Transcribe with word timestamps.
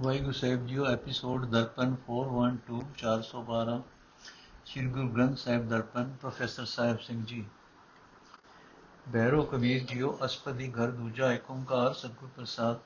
ਵਾਹਿਗੁਰੂ 0.00 0.32
ਸਾਹਿਬ 0.32 0.66
ਜੀਓ 0.66 0.84
episode 0.86 1.44
Darpan 1.46 1.94
412 2.10 2.76
412 3.00 3.72
Shri 4.66 4.86
Guru 4.86 5.08
Granth 5.08 5.36
Sahib 5.38 5.68
Darpan 5.68 6.14
professor 6.20 6.64
Sahib 6.64 6.98
Singh 6.98 7.24
ji 7.24 7.44
ਬੈਰੋ 9.06 9.42
Kabir 9.42 9.84
JIO 9.84 10.16
ਅਸਪਦੀ 10.24 10.70
ਘਰ 10.70 10.90
ਦੂਜਾ 10.92 11.30
ਏਕ 11.32 11.50
ਓੰਕਾਰ 11.50 11.92
ਸਤਿਗੁਰ 11.92 12.30
ਪ੍ਰਸਾਦ 12.36 12.78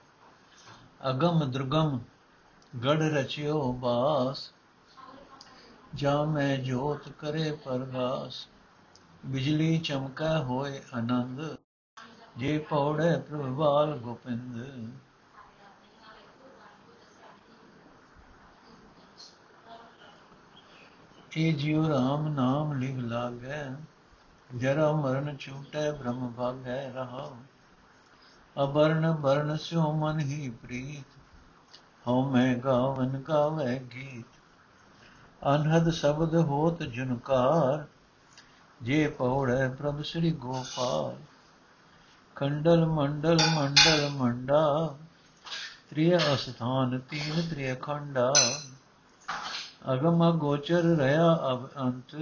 ਅਗਮ 1.11 1.45
ਦੁਰਗਮ 1.51 1.99
ਗੜ 2.73 2.99
ਰਚਿਓ 3.13 3.73
ਬਾਸ 3.81 4.51
ਜਾ 5.95 6.17
ਮੈਂ 6.25 6.57
ਜੋਤ 6.65 7.09
ਕਰੇ 7.19 7.51
ਪਰਗਾਸ 7.65 8.47
ਬਿਜਲੀ 9.27 9.79
ਚਮਕੈ 9.81 10.37
ਹੋਏ 10.43 10.81
ਆਨੰਦ 10.95 11.47
ਜੇ 12.39 12.59
ਪੌੜੇ 12.71 13.17
ਪ੍ਰਭਾਲ 13.21 13.99
ਗੋਪਿੰਦ 13.99 14.63
ਏ 21.39 21.53
ਜਿਉ 21.53 21.89
ਰਾਮ 21.89 22.29
ਨਾਮ 22.29 22.73
ਲਿਵ 22.73 22.99
ਲਾਗੈ, 22.99 23.71
ਜਰਾ 24.57 24.93
ਮਰਨ 24.93 25.37
ਛੂਟੈ 25.37 25.93
ਬ੍ਰਹਮ 25.93 26.33
ਭਾਗੈ 26.33 26.93
ਰਹਾ। 26.93 27.31
ਅਬਰਨ 28.65 29.13
ਬਰਨ 29.13 29.57
ਸਿਉ 29.57 29.93
ਮਨ 29.93 30.21
ਹੀ 30.21 30.51
ਪ੍ਰੀਤ, 30.63 31.19
ਹਉ 32.09 32.31
ਮੈਂ 32.31 32.57
ਗਾਵਨ 32.57 33.23
ਗਾਵੇ 33.29 33.79
ਗੀਤ। 33.79 34.39
ਅਨਹਦ 35.55 35.91
ਸ਼ਬਦ 35.91 36.35
ਹੋਤ 36.35 36.83
ਜੁਨਕਾਰ 36.83 37.85
ਜੇ 38.83 39.09
ਪਉੜੈ 39.09 39.69
ਪ੍ਰਭ 39.69 40.03
ਸ੍ਰੀ 40.03 40.31
ਗੋਪਾਲ। 40.31 41.17
ਖੰਡਲ 42.35 42.87
ਮੰਡਲ 42.87 43.39
ਮੰਡਲ 43.55 44.09
ਮੰਡਾ, 44.09 44.97
ਤ੍ਰਿਯ 45.91 46.17
ਅਸਥਾਨ 46.17 46.99
ਤੀਨ 46.99 47.49
ਤ੍ਰਿਯ 47.51 47.75
ਖੰਡਾ। 47.75 48.33
ਅਗਮ 49.93 50.39
ਗੋਚਰ 50.39 50.83
ਰਹਾ 50.83 51.53
ਅਬ 51.53 51.69
ਅੰਤ, 51.81 52.17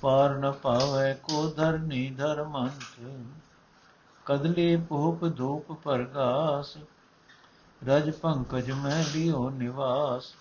ਪਾਰ 0.00 0.36
ਨ 0.36 0.52
ਪਾਵੇ 0.52 1.14
ਕੋ 1.14 1.48
ਧਰਨੀ 1.48 2.10
ਧਰਮੰਤ। 2.10 3.00
ਕਦਲੀ 4.26 4.76
ਪੂਪ 4.76 5.24
ਧੂਪ 5.24 5.72
ਪ੍ਰਗਾਸ 5.72 6.76
ਰਜ 7.88 8.10
ਪੰਕਜ 8.10 8.70
ਮੈਂ 8.70 9.04
ਲਿਓ 9.14 9.50
ਨਿਵਾਸ। 9.50 10.34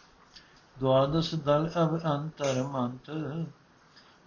ਦਵਾਦਸ 0.80 1.36
ਦਲ 1.36 1.70
ਅਬ 1.84 2.00
ਅੰਤਰ 2.06 2.64
ਮੰਤ, 2.64 3.12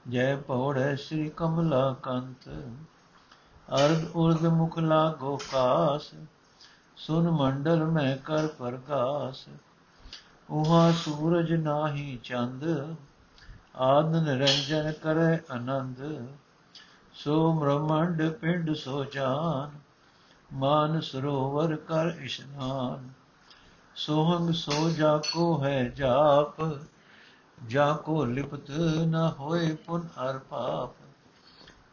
ਜੈ 0.08 0.36
ਪੌੜੈ 0.36 0.96
ਸ੍ਰੀ 0.96 1.28
ਕਮਲਾ 1.28 1.96
ਕੰਤ। 2.02 2.48
ਅਰਧ 3.74 4.04
ਉਰਧ 4.14 4.46
ਮੁਖ 4.46 4.78
ਲਾਗੋ 4.78 5.36
ਕਾਸ, 5.52 6.10
ਸੁਨ 6.96 7.30
ਮੰਡਲ 7.30 7.84
ਮੈਂ 7.84 8.16
ਕਰ 8.16 8.46
ਪ੍ਰਗਾਸ। 8.46 9.48
ਉਹਾ 10.50 10.92
ਸੂਰਜ 10.92 11.52
ਨਾਹੀ 11.52 12.18
ਚੰਦ, 12.24 12.64
ਆਦ 13.76 14.16
ਨਿਰੰਜਨ 14.16 14.92
ਕਰੈ 14.92 15.38
ਆਨੰਦ। 15.50 16.28
ਸੋ 17.14 17.52
ਬ੍ਰਹਮੰਡ 17.52 18.28
ਪਿੰਡ 18.30 18.72
ਸੋ 18.72 19.04
ਜਾਨ, 19.04 19.78
ਮਾਨ 20.52 21.00
ਸਰੋਵਰ 21.00 21.76
ਕਰ 21.76 22.12
ਇਸ਼ਨਾਨ। 22.20 23.08
ਸੋਹੰਗ 23.96 24.50
ਸੋ 24.50 24.90
ਜਾ 24.90 25.16
ਕੋ 25.32 25.64
ਹੈ 25.64 25.88
ਜਾਪ, 25.88 26.78
ਜਾ 27.68 27.92
ਕੋ 27.92 28.24
ਲਿਪਤ 28.24 28.70
ਨ 29.06 29.32
ਹੋਏ 29.38 29.74
ਪੁਨ 29.74 30.00
ਅਰ 30.00 30.38
ਪਾਪ। 30.38 30.90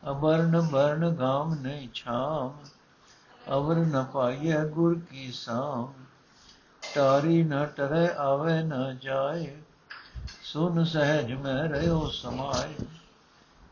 ਅਬਰਨ 0.10 0.62
ਬਰਨ 0.62 1.10
ਗਾਮ 1.10 1.54
ਨਹੀਂ 1.54 1.90
ਛਾਮ, 1.94 2.58
ਅਵਰ 3.54 3.76
ਨ 3.76 4.04
ਪਾਈਐ 4.04 4.66
ਗੁਰ 4.66 5.00
ਕੀ 5.00 5.32
ਸਾਮ। 5.32 5.94
ਟਾਰੀ 6.96 7.44
ਨ 7.44 7.66
ਟਰੈ 7.66 8.08
ਆਵੇ 8.18 8.64
ਨ 8.64 8.98
ਜਾਏ, 9.02 9.58
ਸੁਨ 10.44 10.84
ਸਹਿਜ 10.84 11.34
ਮੈਂ 11.34 11.70
ਰਿਓ 11.70 12.08
ਸਮਾਏ। 12.08 12.76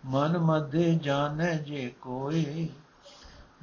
ਮਨ 0.05 0.37
ਮਧੇ 0.37 0.95
ਜਾਣੈ 0.95 1.53
ਜੇ 1.53 1.93
ਕੋਈ, 2.01 2.69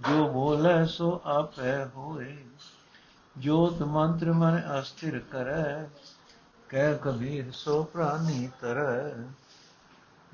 ਜੋ 0.00 0.28
ਬੋਲੇ 0.28 0.86
ਸੋ 0.86 1.20
ਆਪੇ 1.24 1.84
ਹੋਏ। 1.96 2.36
ਜੋਤ 3.38 3.82
ਮੰਤਰ 3.82 4.32
ਮਨ 4.32 4.80
ਅਸਥਿਰ 4.80 5.18
ਕਰੈ, 5.18 5.88
ਕਹਿ 6.68 6.94
ਕਬੀਰ 6.94 7.50
ਸੋ 7.52 7.82
ਪ੍ਰਾਨੀ 7.84 8.50
ਤਰੈ। 8.60 9.24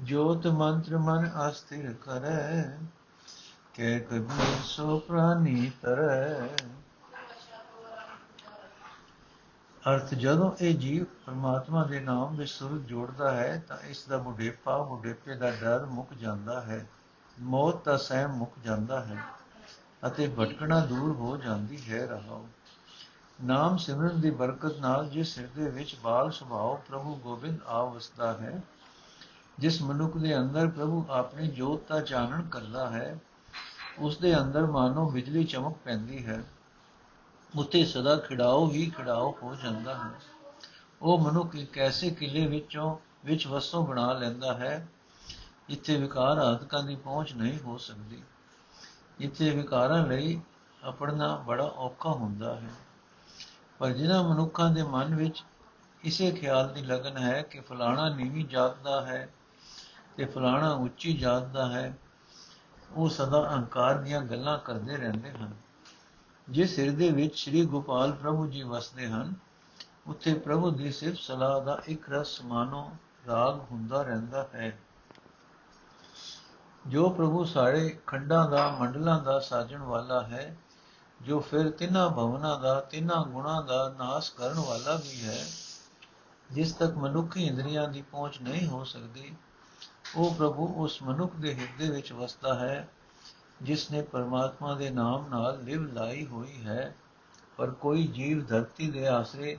ਜੋਤ 0.00 0.46
ਮੰਤਰ 0.46 0.98
ਮਨ 0.98 1.30
ਅਸਥਿਰ 1.48 1.92
ਕਰੈ, 1.92 2.78
ਕਹਿ 3.74 4.00
ਕਬੀਰ 4.00 4.62
ਸੋ 4.64 4.98
ਪ੍ਰਾਨੀ 4.98 5.72
ਤਰੈ। 5.82 6.48
ਅਰਥ 9.90 10.14
ਜਦੋਂ 10.14 10.50
ਇਹ 10.60 10.74
ਜੀਵ 10.78 11.04
ਪਰਮਾਤਮਾ 11.26 11.84
ਦੇ 11.84 12.00
ਨਾਮ 12.00 12.36
ਵਿੱਚ 12.36 12.50
ਸੁਰਤ 12.50 12.82
ਜੋੜਦਾ 12.82 13.30
ਹੈ 13.32 13.64
ਤਾਂ 13.68 13.76
ਇਸ 13.86 14.04
ਦਾ 14.08 14.16
ਬੁਢੇਪਾ, 14.16 14.76
ਬੁਢੇਪੇ 14.82 15.34
ਦਾ 15.34 15.50
ਡਰ 15.50 15.86
ਮੁੱਕ 15.86 16.14
ਜਾਂਦਾ 16.14 16.60
ਹੈ। 16.60 16.86
ਮੌਤ 17.40 17.84
ਦਾ 17.84 17.96
ਸਹਿਮ 17.96 18.30
ਮੁੱਕ 18.30 18.52
ਜਾਂਦਾ 18.64 19.00
ਹੈ 19.04 19.16
ਅਤੇ 20.06 20.28
ਭਟਕਣਾ 20.38 20.78
ਦੂਰ 20.80 21.16
ਹੋ 21.16 21.36
ਜਾਂਦੀ 21.36 21.90
ਹੈ 21.90 22.06
ਰਹਾਓ 22.06 22.46
ਨਾਮ 23.44 23.76
ਸਿਮਰਨ 23.76 24.20
ਦੀ 24.20 24.30
ਬਰਕਤ 24.30 24.78
ਨਾਲ 24.78 25.08
ਜਿਸ 25.08 25.38
ਹਿਰਦੇ 25.38 25.70
ਵਿੱਚ 25.70 25.96
ਬਾਲ 26.04 26.30
ਸੁਭਾਅ 26.30 26.76
ਪ੍ਰਭੂ 26.88 27.14
ਗੋਬਿੰਦ 27.14 27.58
ਆ 27.66 27.84
ਵਸਦਾ 27.84 28.32
ਹੈ, 28.32 28.60
ਜਿਸ 29.58 29.82
ਮਨੁੱਖ 29.82 30.16
ਦੇ 30.16 30.38
ਅੰਦਰ 30.38 30.68
ਪ੍ਰਭੂ 30.68 31.04
ਆਪਣੀ 31.10 31.48
ਜੋਤ 31.48 31.88
ਦਾ 31.88 32.00
ਚਾਨਣ 32.00 32.42
ਕਰਦਾ 32.42 32.90
ਹੈ, 32.90 33.18
ਉਸ 33.98 34.18
ਦੇ 34.18 34.38
ਅੰਦਰ 34.40 34.66
ਮਾਨੋ 34.66 35.10
ਬਿਜਲੀ 35.10 35.44
ਚਮਕ 35.44 35.76
ਪੈਂਦੀ 35.84 36.26
ਹੈ। 36.26 36.42
ਉਤੇ 37.56 37.84
ਸਦਾ 37.84 38.16
ਖਿੜਾਓ 38.16 38.70
ਹੀ 38.70 38.90
ਖਿੜਾਓ 38.90 39.36
ਹੋ 39.42 39.54
ਜਾਂਦਾ 39.54 39.94
ਹੈ। 39.94 40.10
ਉਹ 41.02 41.18
ਮਨੁੱਖ 41.18 41.54
ਇੱਕ 41.54 41.78
ਐਸੇ 41.78 42.10
ਕਿਲੇ 42.10 42.46
ਵਿੱਚੋਂ 42.46 42.98
ਵਿੱਚ 43.24 43.46
ਵਸੋਂ 43.46 43.86
ਬਣਾ 43.86 44.12
ਲੈਂਦਾ 44.12 44.54
ਹੈ, 44.54 44.88
ਇੱਥੇ 45.68 45.96
ਵਿਕਾਰ 45.96 46.38
ਆਦਿਕਾਂ 46.38 46.82
ਦੀ 46.82 46.96
ਪਹੁੰਚ 46.96 47.32
ਨਹੀਂ 47.32 47.58
ਹੋ 47.60 47.78
ਸਕਦੀ। 47.78 48.22
ਇੱਥੇ 49.20 49.50
ਵਿਕਾਰਾਂ 49.50 50.06
ਲਈ 50.06 50.40
ਆਪਣਾ 50.84 51.36
ਬੜਾ 51.36 51.64
ਔਖਾ 51.64 52.10
ਹੁੰਦਾ 52.10 52.54
ਹੈ। 52.54 52.70
ਪਰ 53.78 53.90
ਜਿਨ੍ਹਾਂ 53.90 54.24
ਮਨੁੱਖਾਂ 54.24 54.70
ਦੇ 54.70 54.82
ਮਨ 54.82 55.14
ਵਿੱਚ 55.14 55.44
ਇਸੇ 56.04 56.30
ਖਿਆਲ 56.30 56.72
ਦੀ 56.72 56.82
ਲਗਨ 56.82 57.16
ਹੈ 57.16 57.42
ਕਿ 57.42 57.60
ਫਲਾਣਾ 57.60 58.08
ਨੀਵੀਂ 58.08 58.44
ਜਾਤ 58.44 58.78
ਦਾ 58.78 59.06
ਹੈ 59.06 59.28
ਤੇ 60.16 60.24
ਫਲਾਣਾ 60.24 60.70
ਉੱਚੀ 60.70 61.12
ਜਾਤ 61.12 61.42
ਦਾ 61.42 61.72
ਹੈ, 61.72 61.98
ਉਹ 62.92 63.08
ਸਦਾ 63.08 63.54
ਅਹੰਕਾਰ 63.54 63.94
ਦੀਆਂ 63.94 64.20
ਗੱਲਾਂ 64.20 64.58
ਕਰਦੇ 64.58 64.96
ਰਹਿੰਦੇ 64.96 65.30
ਹਨ। 65.30 65.71
ਜਿਸ 66.52 66.78
ਹਿਰਦੇ 66.78 67.10
ਵਿੱਚ 67.10 67.38
ਸ੍ਰੀ 67.38 67.64
ਗੋਪਾਲ 67.64 68.12
ਪ੍ਰਭੂ 68.12 68.46
ਜੀ 68.46 68.62
ਵਸਦੇ 68.62 69.06
ਹਨ, 69.06 69.34
ਉੱਥੇ 70.06 70.34
ਪ੍ਰਭੂ 70.34 70.70
ਦੀ 70.70 70.92
ਸਿਫਤ 70.92 71.18
ਸਲਾਹ 71.18 71.60
ਦਾ 71.60 71.82
ਇੱਕ 71.86 72.10
ਰਸ 72.10 72.42
ਮਾਨੋ 72.42 72.90
ਰਾਗ 73.28 73.60
ਹੁੰਦਾ 73.70 74.02
ਰਹਿੰਦਾ 74.02 74.48
ਹੈ। 74.54 74.78
ਜੋ 76.86 77.10
ਪ੍ਰਭੂ 77.10 77.44
ਸਾਰੇ 77.44 77.98
ਖੰਡਾਂ 78.06 78.50
ਦਾ, 78.50 78.76
ਮੰਡਲਾਂ 78.80 79.22
ਦਾ 79.22 79.38
ਸਾਜਣ 79.38 79.78
ਵਾਲਾ 79.78 80.22
ਹੈ, 80.22 80.56
ਜੋ 81.22 81.40
ਫਿਰ 81.40 81.70
ਤਿੰਨਾਂ 81.70 82.10
ਭਵਨਾਂ 82.10 82.60
ਦਾ, 82.60 82.80
ਤਿੰਨਾਂ 82.80 83.24
ਗੁਣਾਂ 83.24 83.62
ਦਾ 83.62 83.94
ਨਾਸ 83.98 84.30
ਕਰਨ 84.30 84.58
ਵਾਲਾ 84.58 84.94
ਵੀ 84.94 85.24
ਹੈ, 85.24 85.44
ਜਿਸ 86.50 86.72
ਤੱਕ 86.72 86.96
ਮਨੁੱਖੀ 86.96 87.46
ਇੰਦਰੀਆਂ 87.46 87.88
ਦੀ 87.88 88.02
ਪਹੁੰਚ 88.02 88.40
ਨਹੀਂ 88.42 88.66
ਹੋ 88.66 88.84
ਸਕਦੀ, 88.84 89.34
ਉਹ 90.16 90.34
ਪ੍ਰਭੂ 90.34 90.74
ਉਸ 90.84 91.02
ਮਨੁੱਖ 91.02 91.36
ਦੇ 91.36 91.54
ਹਿਰਦੇ 91.54 91.90
ਵਿੱਚ 91.90 92.12
ਵਸਦਾ 92.12 92.54
ਹੈ 92.54 92.88
ਜਿਸ 93.62 93.90
ਨੇ 93.90 94.02
ਪਰਮਾਤਮਾ 94.02 94.74
ਦੇ 94.74 94.90
ਨਾਮ 94.90 95.28
ਨਾਲ 95.28 95.62
ਲਿਵ 95.64 95.82
ਲਾਈ 95.92 96.26
ਹੋਈ 96.26 96.64
ਹੈ, 96.64 96.94
ਪਰ 97.56 97.70
ਕੋਈ 97.70 98.06
ਜੀਵ 98.06 98.44
ਧਰਤੀ 98.44 98.90
ਦੇ 98.90 99.06
ਆਸਰੇ 99.08 99.56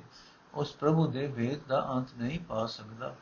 ਉਸ 0.53 0.72
ਪ੍ਰਭੂ 0.72 1.08
ਦੇ 1.08 1.28
ਭੇਦ 1.28 1.59
ਦਾ 1.68 1.80
ਅੰਤ 1.91 2.08
ਨਹੀਂ 2.18 2.40
ਪਾ 2.40 2.66
ਸਕਦਾ। 2.66 3.16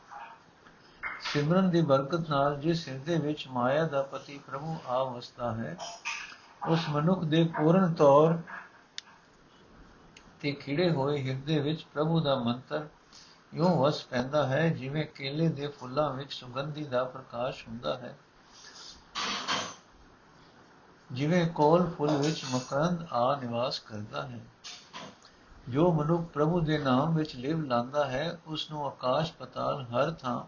ਸਿਮਰਨ 1.22 1.70
ਦੀ 1.70 1.82
ਬਰਕਤ 1.82 2.30
ਨਾਲ 2.30 2.60
ਜਿਸ 2.60 2.88
ਹਿਰਦੇ 2.90 3.18
ਵਿੱਚ 3.18 3.48
ਮਾਇਆ 3.48 3.84
ਦਾ 3.84 4.02
ਪਤੀ 4.02 4.38
ਪ੍ਰਭੂ 4.38 4.76
ਆ 4.88 5.04
ਵਸਦਾ 5.04 5.52
ਹੈ, 5.52 5.78
ਉਸ 6.68 6.90
ਮਨੁੱਖ 6.90 7.24
ਦੇ 7.24 7.44
ਪੂਰਨ 7.58 7.94
ਤੌਰ 7.94 8.38
ਤੇ 10.40 10.52
ਖਿੜੇ 10.52 10.90
ਹੋਏ 10.92 11.22
ਹਿਰਦੇ 11.24 11.60
ਵਿੱਚ 11.60 11.86
ਪ੍ਰਭੂ 11.94 12.20
ਦਾ 12.20 12.36
ਮੰਤਰ 12.36 12.88
ਯੋਂ 13.54 13.78
ਵਸ 13.78 14.04
ਪੈਂਦਾ 14.06 14.48
ਹੈ 14.48 14.68
ਜਿਵੇਂ 14.70 15.06
ਕੇਲੇ 15.06 15.48
ਦੇ 15.48 15.68
ਫੁੱਲਾਂ 15.68 16.14
ਵਿੱਚ 16.14 16.34
ਸੁਗੰਧੀ 16.34 16.84
ਦਾ 16.84 17.04
ਪ੍ਰਕਾਸ਼ 17.04 17.68
ਹੁੰਦਾ 17.68 17.98
ਹੈ। 17.98 18.16
ਜਿਵੇਂ 21.12 21.50
ਕੋਲ 21.50 21.90
ਫੁੱਲ 21.90 22.18
ਵਿੱਚ 22.18 22.46
ਮਕਰੰਦ 22.52 23.08
ਆ 23.14 23.36
ਨਿਵਾਸ 23.36 23.80
ਕਰਦਾ 23.80 24.28
ਹੈ। 24.28 24.40
ਜੋ 25.70 25.92
ਮਨੁੱਖ 25.94 26.22
ਪ੍ਰਭੂ 26.22 26.60
ਦੇ 26.60 26.78
ਨਾਮ 26.78 27.16
ਵਿੱਚ 27.16 27.36
ਲਿਵ 27.36 27.62
ਲਾਂਦਾ 27.62 28.06
ਹੈ 28.06 28.40
ਉਸ 28.48 28.72
ਨੂੰ 28.72 28.86
ਆਕਾਸ਼ 28.86 29.34
ਪਤਾਲ 29.34 29.84
ਹਰ 29.84 30.12
ਥਾਂ 30.12 30.42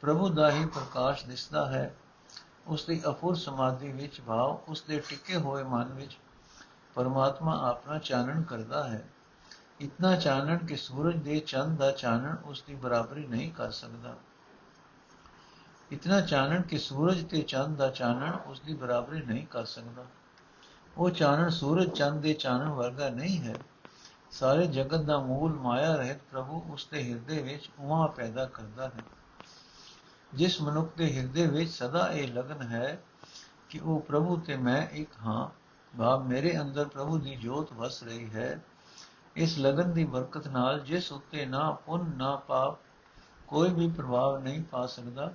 ਪ੍ਰਭੂ 0.00 0.28
ਦਾ 0.28 0.50
ਹੀ 0.50 0.66
ਪ੍ਰਕਾਸ਼ 0.66 1.26
ਦਿਸਦਾ 1.26 1.66
ਹੈ। 1.66 1.94
ਉਸ 2.66 2.84
ਦੀ 2.84 3.02
ਅਫੁਰ 3.08 3.34
ਸਮਾਧੀ 3.34 3.92
ਵਿੱਚ 3.92 4.20
ਭਾਵ 4.20 4.60
ਉਸ 4.68 4.82
ਦੇ 4.82 5.02
ਟਿਕੇ 5.08 5.36
ਹੋਏ 5.36 5.62
ਮਨ 5.62 5.84
ਵਿੱਚ 5.84 6.18
ਪਰਮਾਤਮਾ 6.94 7.68
ਆਪਣਾ 7.68 7.98
ਚਾਨਣ 7.98 8.42
ਕਰਦਾ 8.42 8.88
ਹੈ। 8.88 9.08
ਇਤਨਾ 9.80 10.16
ਚਾਨਣ 10.16 10.58
ਕਿ 10.58 10.76
ਸੂਰਜ 10.76 11.16
ਦੇ 11.16 11.40
ਚੰਦ 11.40 11.78
ਦਾ 11.78 11.90
ਚਾਨਣ 11.90 12.36
ਉਸ 12.44 12.62
ਦੀ 12.62 12.74
ਬਰਾਬਰੀ 12.74 13.26
ਨਹੀਂ 13.26 13.52
ਕਰ 13.52 13.70
ਸਕਦਾ। 13.70 14.16
ਇਤਨਾ 15.92 16.20
ਚਾਨਣ 16.20 16.62
ਕਿ 16.62 16.78
ਸੂਰਜ 16.78 17.22
ਤੇ 17.24 17.40
ਚੰਦ 17.42 17.76
ਦਾ 17.76 17.88
ਚਾਨਣ 17.90 18.36
ਉਸ 18.46 18.60
ਦੀ 18.60 18.74
ਬਰਾਬਰੀ 18.74 19.20
ਨਹੀਂ 19.22 19.46
ਕਰ 19.46 19.64
ਸਕਦਾ 19.64 20.04
ਉਹ 20.96 21.10
ਚਾਨਣ 21.10 21.48
ਸੂਰਜ 21.48 21.90
ਚੰਦ 21.90 22.22
ਦੇ 22.22 22.32
ਚਾਨਣ 22.34 22.68
ਵਰਗਾ 22.68 23.08
ਨਹੀਂ 23.08 23.38
ਹੈ 23.40 23.54
ਸਾਰੇ 24.30 24.66
ਜਗਤ 24.66 25.00
ਦਾ 25.00 25.18
ਮੂਲ 25.18 25.54
ਮਾਇਆ 25.54 25.94
ਰਹਿਤ 25.96 26.20
ਪ੍ਰਭੂ 26.30 26.62
ਉਸ 26.72 26.86
ਦੇ 26.92 27.02
ਹਿਰਦੇ 27.02 27.42
ਵਿੱਚ 27.42 27.68
ਉਮਾ 27.78 28.06
ਪੈਦਾ 28.06 28.44
ਕਰਦਾ 28.44 28.88
ਹੈ 28.88 29.02
ਜਿਸ 30.34 30.60
ਮਨੁੱਖ 30.62 30.96
ਦੇ 30.96 31.12
ਹਿਰਦੇ 31.12 31.46
ਵਿੱਚ 31.46 31.70
ਸਦਾ 31.70 32.06
ਇਹ 32.08 32.28
ਲਗਨ 32.28 32.62
ਹੈ 32.62 32.98
ਕਿ 33.68 33.78
ਉਹ 33.78 34.00
ਪ੍ਰਭੂ 34.00 34.36
ਤੇ 34.36 34.56
ਮੈਂ 34.56 34.80
ਇੱਕ 34.92 35.10
ਹਾਂ 35.22 35.48
ਭਾਵ 35.94 36.26
ਮੇਰੇ 36.26 36.60
ਅੰਦਰ 36.60 36.88
ਪ੍ਰਭੂ 36.88 37.18
ਦੀ 37.18 37.36
ਜੋਤ 37.36 37.72
ਵਸ 37.72 38.02
ਰਹੀ 38.02 38.30
ਹੈ 38.30 38.60
ਇਸ 39.36 39.58
ਲਗਨ 39.58 39.92
ਦੀ 39.92 40.04
ਬਰਕਤ 40.04 40.48
ਨਾਲ 40.48 40.80
ਜਿਸ 40.80 41.12
ਉੱਤੇ 41.12 41.46
ਨਾ 41.46 41.70
ਪੁੰਨ 41.86 42.16
ਨਾ 42.16 42.36
ਪਾਪ 42.36 42.78
ਕੋਈ 43.46 43.68
ਵੀ 43.68 43.90
ਪ੍ਰਭਾਵ 43.90 44.38
ਨਹੀਂ 44.38 44.62
ਪਾ 44.62 44.86
ਸਕਦਾ 44.86 45.32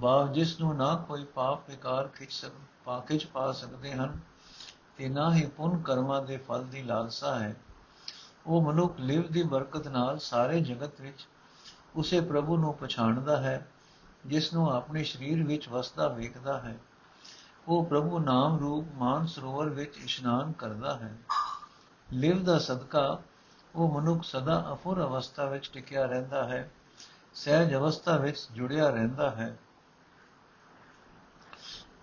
ਭਾਵ 0.00 0.32
ਜਿਸ 0.32 0.60
ਨੂੰ 0.60 0.76
ਨਾ 0.76 0.94
ਕੋਈ 1.08 1.24
ਪਾਪ 1.24 1.70
ਵਿਕਾਰ 1.70 2.08
ਖਿੱਚ 2.08 2.32
ਸਕ, 2.32 2.50
ਪਾ, 2.84 3.00
ਖਿੱਚ 3.00 3.26
ਪਾ 3.26 3.52
ਸਕਦੇ 3.52 3.92
ਹਨ, 3.92 4.20
ਤੇ 4.96 5.08
ਨਾ 5.08 5.34
ਹੀ 5.34 5.46
ਪੁੰਨ 5.46 5.82
ਕਰਮਾਂ 5.82 6.22
ਦੇ 6.22 6.36
ਫਲ 6.36 6.64
ਦੀ 6.64 6.82
ਲਾਲਸਾ 6.82 7.38
ਹੈ। 7.38 7.56
ਉਹ 8.46 8.62
ਮਨੁੱਖ 8.62 9.00
ਲਿਵ 9.00 9.32
ਦੀ 9.32 9.42
ਬਰਕਤ 9.42 9.88
ਨਾਲ 9.88 10.18
ਸਾਰੇ 10.18 10.60
ਜਗਤ 10.60 11.00
ਵਿੱਚ 11.00 11.26
ਉਸੇ 11.96 12.20
ਪ੍ਰਭੂ 12.20 12.56
ਨੂੰ 12.56 12.74
ਪਛਾਣਦਾ 12.74 13.36
ਹੈ, 13.36 13.66
ਜਿਸ 14.26 14.52
ਨੂੰ 14.54 14.72
ਆਪਣੇ 14.72 15.04
ਸਰੀਰ 15.04 15.42
ਵਿੱਚ 15.42 15.68
ਵਸਦਾ 15.68 16.08
ਵੇਖਦਾ 16.08 16.58
ਹੈ। 16.60 16.78
ਉਹ 17.68 17.84
ਪ੍ਰਭੂ 17.84 18.18
ਨਾਮ 18.18 18.58
ਰੂਪ 18.58 18.84
ਮਾਨ 18.94 19.26
ਸਰੋਵਰ 19.26 19.68
ਵਿੱਚ 19.68 19.98
ਇਸ਼ਨਾਨ 19.98 20.52
ਕਰਦਾ 20.52 20.96
ਹੈ। 20.96 21.16
ਲਿਵ 22.12 22.44
ਦਾ 22.44 22.58
ਸਦਕਾ 22.58 23.22
ਉਹ 23.74 24.00
ਮਨੁੱਖ 24.00 24.24
ਸਦਾ 24.24 24.68
ਅਫੁਰ 24.72 25.02
ਅਵਸਥਾ 25.02 25.44
ਵਿੱਚ 25.44 25.70
ਟਿਕਿਆ 25.72 26.06
ਰਹਿੰਦਾ 26.06 26.44
ਹੈ, 26.44 26.70
ਸਹਿਜ 27.34 27.74
ਅਵਸਥਾ 27.74 28.16
ਵਿੱਚ 28.16 28.38
ਜੁੜਿਆ 28.52 28.90
ਰਹਿੰਦਾ 28.90 29.30
ਹੈ। 29.30 29.56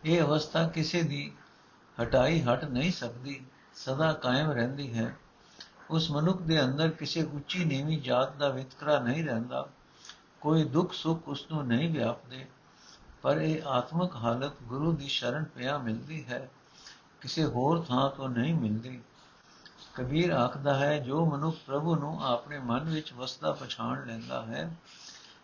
ਇਹ 0.07 0.21
ਅਵਸਥਾ 0.21 0.67
ਕਿਸੇ 0.67 1.01
ਦੀ 1.03 1.31
ਹਟਾਈ 2.01 2.41
ਹਟ 2.41 2.63
ਨਹੀਂ 2.65 2.91
ਸਕਦੀ, 2.91 3.45
ਸਦਾ 3.75 4.13
ਕਾਇਮ 4.13 4.51
ਰਹਿੰਦੀ 4.51 4.93
ਹੈ। 4.93 5.15
ਉਸ 5.89 6.11
ਮਨੁੱਖ 6.11 6.41
ਦੇ 6.41 6.63
ਅੰਦਰ 6.65 6.89
ਕਿਸੇ 6.89 7.23
ਉੱਚੀ 7.23 7.65
ਨੀਵੀਂ 7.65 8.01
ਜਾਤ 8.01 8.35
ਦਾ 8.35 8.49
ਵਿਤਕਰਾ 8.49 8.99
ਨਹੀਂ 8.99 9.23
ਰਹਿੰਦਾ, 9.23 9.67
ਕੋਈ 10.41 10.63
ਦੁੱਖ 10.63 10.93
ਸੁੱਖ 10.93 11.27
ਉਸ 11.27 11.45
ਨੂੰ 11.51 11.67
ਨਹੀਂ 11.67 11.89
ਵਿਆਪਦੇ, 11.89 12.47
ਪਰ 13.21 13.37
ਇਹ 13.37 13.63
ਆਤਮਿਕ 13.63 14.15
ਹਾਲਤ 14.15 14.53
ਗੁਰੂ 14.63 14.91
ਦੀ 14.91 15.07
ਸ਼ਰਨ 15.07 15.43
ਪਿਆ 15.43 15.77
ਮਿਲਦੀ 15.77 16.25
ਹੈ, 16.25 16.49
ਕਿਸੇ 17.21 17.45
ਹੋਰ 17.45 17.83
ਥਾਂ 17.83 18.09
ਤੋਂ 18.09 18.29
ਨਹੀਂ 18.29 18.55
ਮਿਲਦੀ। 18.55 18.99
ਕਬੀਰ 19.93 20.31
ਆਖਦਾ 20.31 20.73
ਹੈ, 20.75 20.99
ਜੋ 20.99 21.25
ਮਨੁੱਖ 21.25 21.57
ਪ੍ਰਭੂ 21.65 21.95
ਨੂੰ 21.95 22.25
ਆਪਣੇ 22.25 22.59
ਮਨ 22.59 22.83
ਵਿੱਚ 22.83 23.13
ਵਸਦਾ 23.13 23.51
ਪਛਾਣ 23.51 24.05
ਲੈਂਦਾ 24.07 24.45
ਹੈ, 24.45 24.75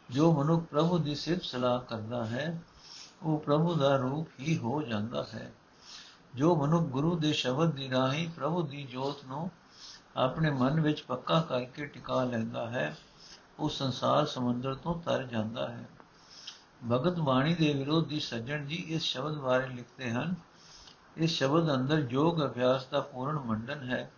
ਜੋ 0.09 0.33
ਮਨੁੱਖ 0.33 0.63
ਪ੍ਰਭੂ 0.63 0.97
ਦੀ 0.97 1.15
ਸਿਫਤ 1.15 1.43
ਸਲਾਹ 1.43 1.79
ਕਰਦਾ 1.79 2.25
ਹੈ 2.25 2.61
ਉਹ 3.23 3.39
ਪ੍ਰਭੂ 3.39 3.75
ਦਾ 3.75 3.95
ਰੂਪ 3.95 4.29
ਹੀ 4.39 4.57
ਹੋ 4.57 4.81
ਜਾਂਦਾ 4.81 5.27
ਹੈ। 5.33 5.53
ਜੋ 6.35 6.55
ਮਨੁੱਖ 6.55 6.83
ਗੁਰੂ 6.83 7.15
ਦੇ 7.19 7.33
ਸ਼ਬਦ 7.33 7.71
ਦੀ 7.71 7.89
ਰਾਹੀਂ 7.89 8.29
ਪ੍ਰਭੂ 8.29 8.61
ਦੀ 8.61 8.83
ਜੋਤ 8.83 9.25
ਨੂੰ 9.25 9.51
ਆਪਣੇ 10.17 10.49
ਮਨ 10.49 10.81
ਵਿੱਚ 10.81 11.01
ਪੱਕਾ 11.01 11.41
ਕਰਕੇ 11.41 11.85
ਟਿਕਾ 11.85 12.23
ਲੈਂਦਾ 12.23 12.69
ਹੈ, 12.69 12.95
ਉਹ 13.59 13.69
ਸੰਸਾਰ 13.69 14.25
ਸਮੁੰਦਰ 14.25 14.75
ਤੋਂ 14.75 15.01
ਤਰ 15.01 15.23
ਜਾਂਦਾ 15.23 15.67
ਹੈ। 15.67 15.89
ਭਗਤ 16.91 17.19
ਬਾਣੀ 17.19 17.53
ਦੇ 17.53 17.73
ਵਿਰੋਧੀ 17.73 18.19
ਸੱਜਣ 18.19 18.65
ਜੀ 18.65 18.75
ਇਸ 18.75 19.01
ਸ਼ਬਦ 19.01 19.37
ਬਾਰੇ 19.37 19.67
ਲਿਖਦੇ 19.67 20.11
ਹਨ, 20.11 20.35
ਇਸ 21.17 21.31
ਸ਼ਬਦ 21.31 21.73
ਅੰਦਰ 21.73 22.07
ਯੋਗ 22.09 22.45
ਅਭਿਆਸ 22.45 22.85
ਦਾ 22.85 22.99
ਪੂਰਨ 22.99 23.39
ਮੰਡਨ 23.39 23.89
ਹੈ, 23.89 24.11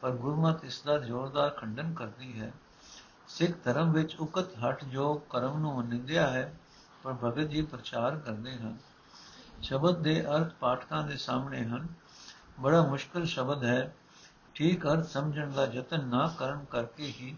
ਪਰ 0.00 0.10
ਗੁਰਮਤ 0.10 0.64
ਇਸ 0.64 0.82
ਦਾ 0.82 0.98
ਜ਼ੋਰਦਾਰ 0.98 1.50
ਖੰਡਨ 1.50 1.94
ਕਰਦੀ 1.94 2.40
ਹੈ। 2.40 2.52
ਸਿੱਖ 3.28 3.52
ਧਰਮ 3.64 3.92
ਵਿੱਚ 3.92 4.16
ਉਕਤ 4.16 4.46
ਹਟ 4.58 4.84
ਜੋ 4.84 5.14
ਕਰਮ 5.14 5.58
ਨੂੰ 5.58 5.88
ਨਿੰਦਿਆ 5.88 6.30
ਹੈ 6.30 6.54
ਪਰ 7.02 7.12
ਭਗਤ 7.12 7.48
ਜੀ 7.48 7.62
ਪ੍ਰਚਾਰ 7.62 8.16
ਕਰਦੇ 8.18 8.56
ਹਨ। 8.56 8.78
ਸ਼ਬਦ 9.62 9.98
ਦੇ 9.98 10.26
ਅਰਥ 10.26 10.52
ਪਾਠਕਾਂ 10.54 11.02
ਦੇ 11.02 11.16
ਸਾਹਮਣੇ 11.16 11.64
ਹਨ। 11.64 11.88
ਬੜਾ 12.60 12.82
ਮੁਸ਼ਕਲ 12.82 13.24
ਸ਼ਬਦ 13.24 13.64
ਹੈ। 13.64 13.94
ਠੀਕ 14.54 14.86
ਅਰਥ 14.86 15.06
ਸਮਝਣ 15.06 15.50
ਦਾ 15.50 15.64
ਯਤਨ 15.64 16.04
ਨਾ 16.04 16.34
ਕਰਨ 16.38 16.64
ਕਰਕੇ 16.64 17.04
ਹੀ 17.04 17.36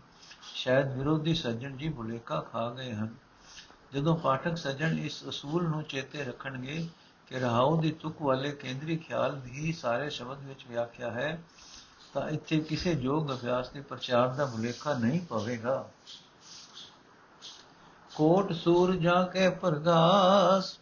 ਸ਼ਾਇਦ 0.54 0.96
ਵਿਰੋਧੀ 0.96 1.34
ਸੱਜਣ 1.34 1.76
ਜੀ 1.76 1.88
ਭੁਲੇਖਾ 1.88 2.40
ਖਾ 2.40 2.70
ਗਏ 2.70 2.92
ਹਨ। 2.92 3.14
ਜਦੋਂ 3.92 4.16
ਪਾਠਕ 4.16 4.56
ਸੱਜਣ 4.56 4.98
ਇਸ 4.98 5.28
ਅਸੂਲ 5.28 5.68
ਨੂੰ 5.68 5.82
ਚੇਤੇ 5.82 6.24
ਰੱਖਣਗੇ 6.24 6.88
ਕਿ 7.26 7.38
ਰਹਾਉ 7.38 7.80
ਦੀ 7.80 7.90
ਤੁਕ 7.90 8.22
ਵਾਲੇ 8.22 8.52
ਕੇਂਦਰੀ 8.52 8.96
ਖਿਆਲ 8.96 9.40
ਦੀ 9.40 9.72
ਸਾਰੇ 9.72 10.10
ਸ਼ਬਦ 10.10 10.38
ਵਿੱਚ 10.38 10.64
ਵਿਆਖਿਆ 10.68 11.10
ਹੈ, 11.10 11.42
ਤਾਂ 12.14 12.28
ਇੱਥੇ 12.28 12.60
ਕਿਸੇ 12.60 12.92
ਯੋਗ 12.92 13.32
ਅਭਿਆਸ 13.32 13.68
ਦੇ 13.68 13.80
ਪ੍ਰਚਾਰ 13.80 14.28
ਦਾ 14.28 14.46
ਭੁਲੇਖਾ 14.46 14.94
ਨਹੀਂ 14.94 15.20
ਪਵੇਗਾ। 15.20 15.90
ਕੋਟ 18.16 18.52
ਸੂਰ 18.52 18.96
ਜਾ 18.96 19.22
ਕੇ 19.22 19.48
ਪ੍ਰਗਾਸ। 19.50 20.78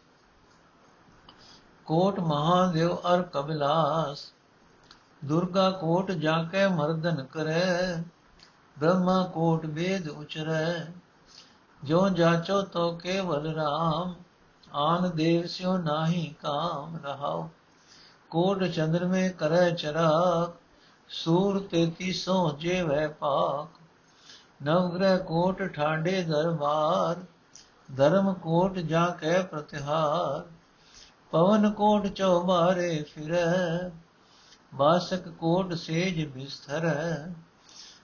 ਕੋਟ 1.87 2.21
ਮਹਾਦੇਵ 2.21 2.95
ਅਰ 2.95 3.23
ਕਬਿਲਾਸ। 3.23 4.33
ਦੁਰਗਾ 5.25 5.71
ਕੋਟ 5.71 6.11
ਜਾ 6.11 6.43
ਕੇ 6.43 6.67
ਮਰਦਨ 6.67 7.25
ਕਰੇ, 7.25 8.03
ਬ੍ਰਹਮਾ 8.79 9.23
ਕੋਟ 9.35 9.67
ਵੇਦ 9.67 10.09
ਉਚਰੈ। 10.09 10.93
ਜੋ 11.85 12.09
ਜਾਚੋ 12.09 12.63
ਤੋ 12.63 12.93
ਕੇਵਲ 12.93 13.55
ਰਾਮ, 13.55 14.15
ਆਨ 14.75 15.11
ਦੇਵ 15.11 15.47
ਸਿਓ 15.47 15.77
ਨਾਹੀ 15.77 16.35
ਕਾਮ 16.43 16.99
ਰਹਾਓ 17.05 17.49
ਕੋਟ 18.31 18.65
ਚੰਦਰ 18.65 19.05
ਮੇ 19.05 19.29
ਕਰੈ 19.29 19.71
ਚਰਾਗ, 19.71 20.51
ਸੂਰ 21.09 21.59
ਤੇ 21.61 22.13
ਸੋ 22.13 22.53
ਜੇਵੈ 22.53 23.09
ਪਾਕ। 23.09 23.78
ਨਵਗ੍ਰਹ 24.63 25.19
ਕੋਟ 25.19 25.63
ਠਾਂਡੇ 25.63 26.23
ਦਰਬਾਰ 26.23 27.17
ਧਰਮ 27.97 28.33
ਕੋਟ 28.35 28.79
ਜਾ 28.79 29.07
ਕੇ 29.07 29.43
ਪ੍ਰਤਿਹਾਰ, 29.43 30.43
ਪਵਨ 31.33 31.71
ਕੋਟ 31.71 32.07
ਚੌਬਾਰੇ 32.07 33.03
ਫਿਰੈ, 33.03 33.91
ਬਾਸਕ 34.75 35.29
ਕੋਟ 35.29 35.75
ਸੇਜ 35.75 36.25
ਬਿਸਥਰ, 36.27 36.89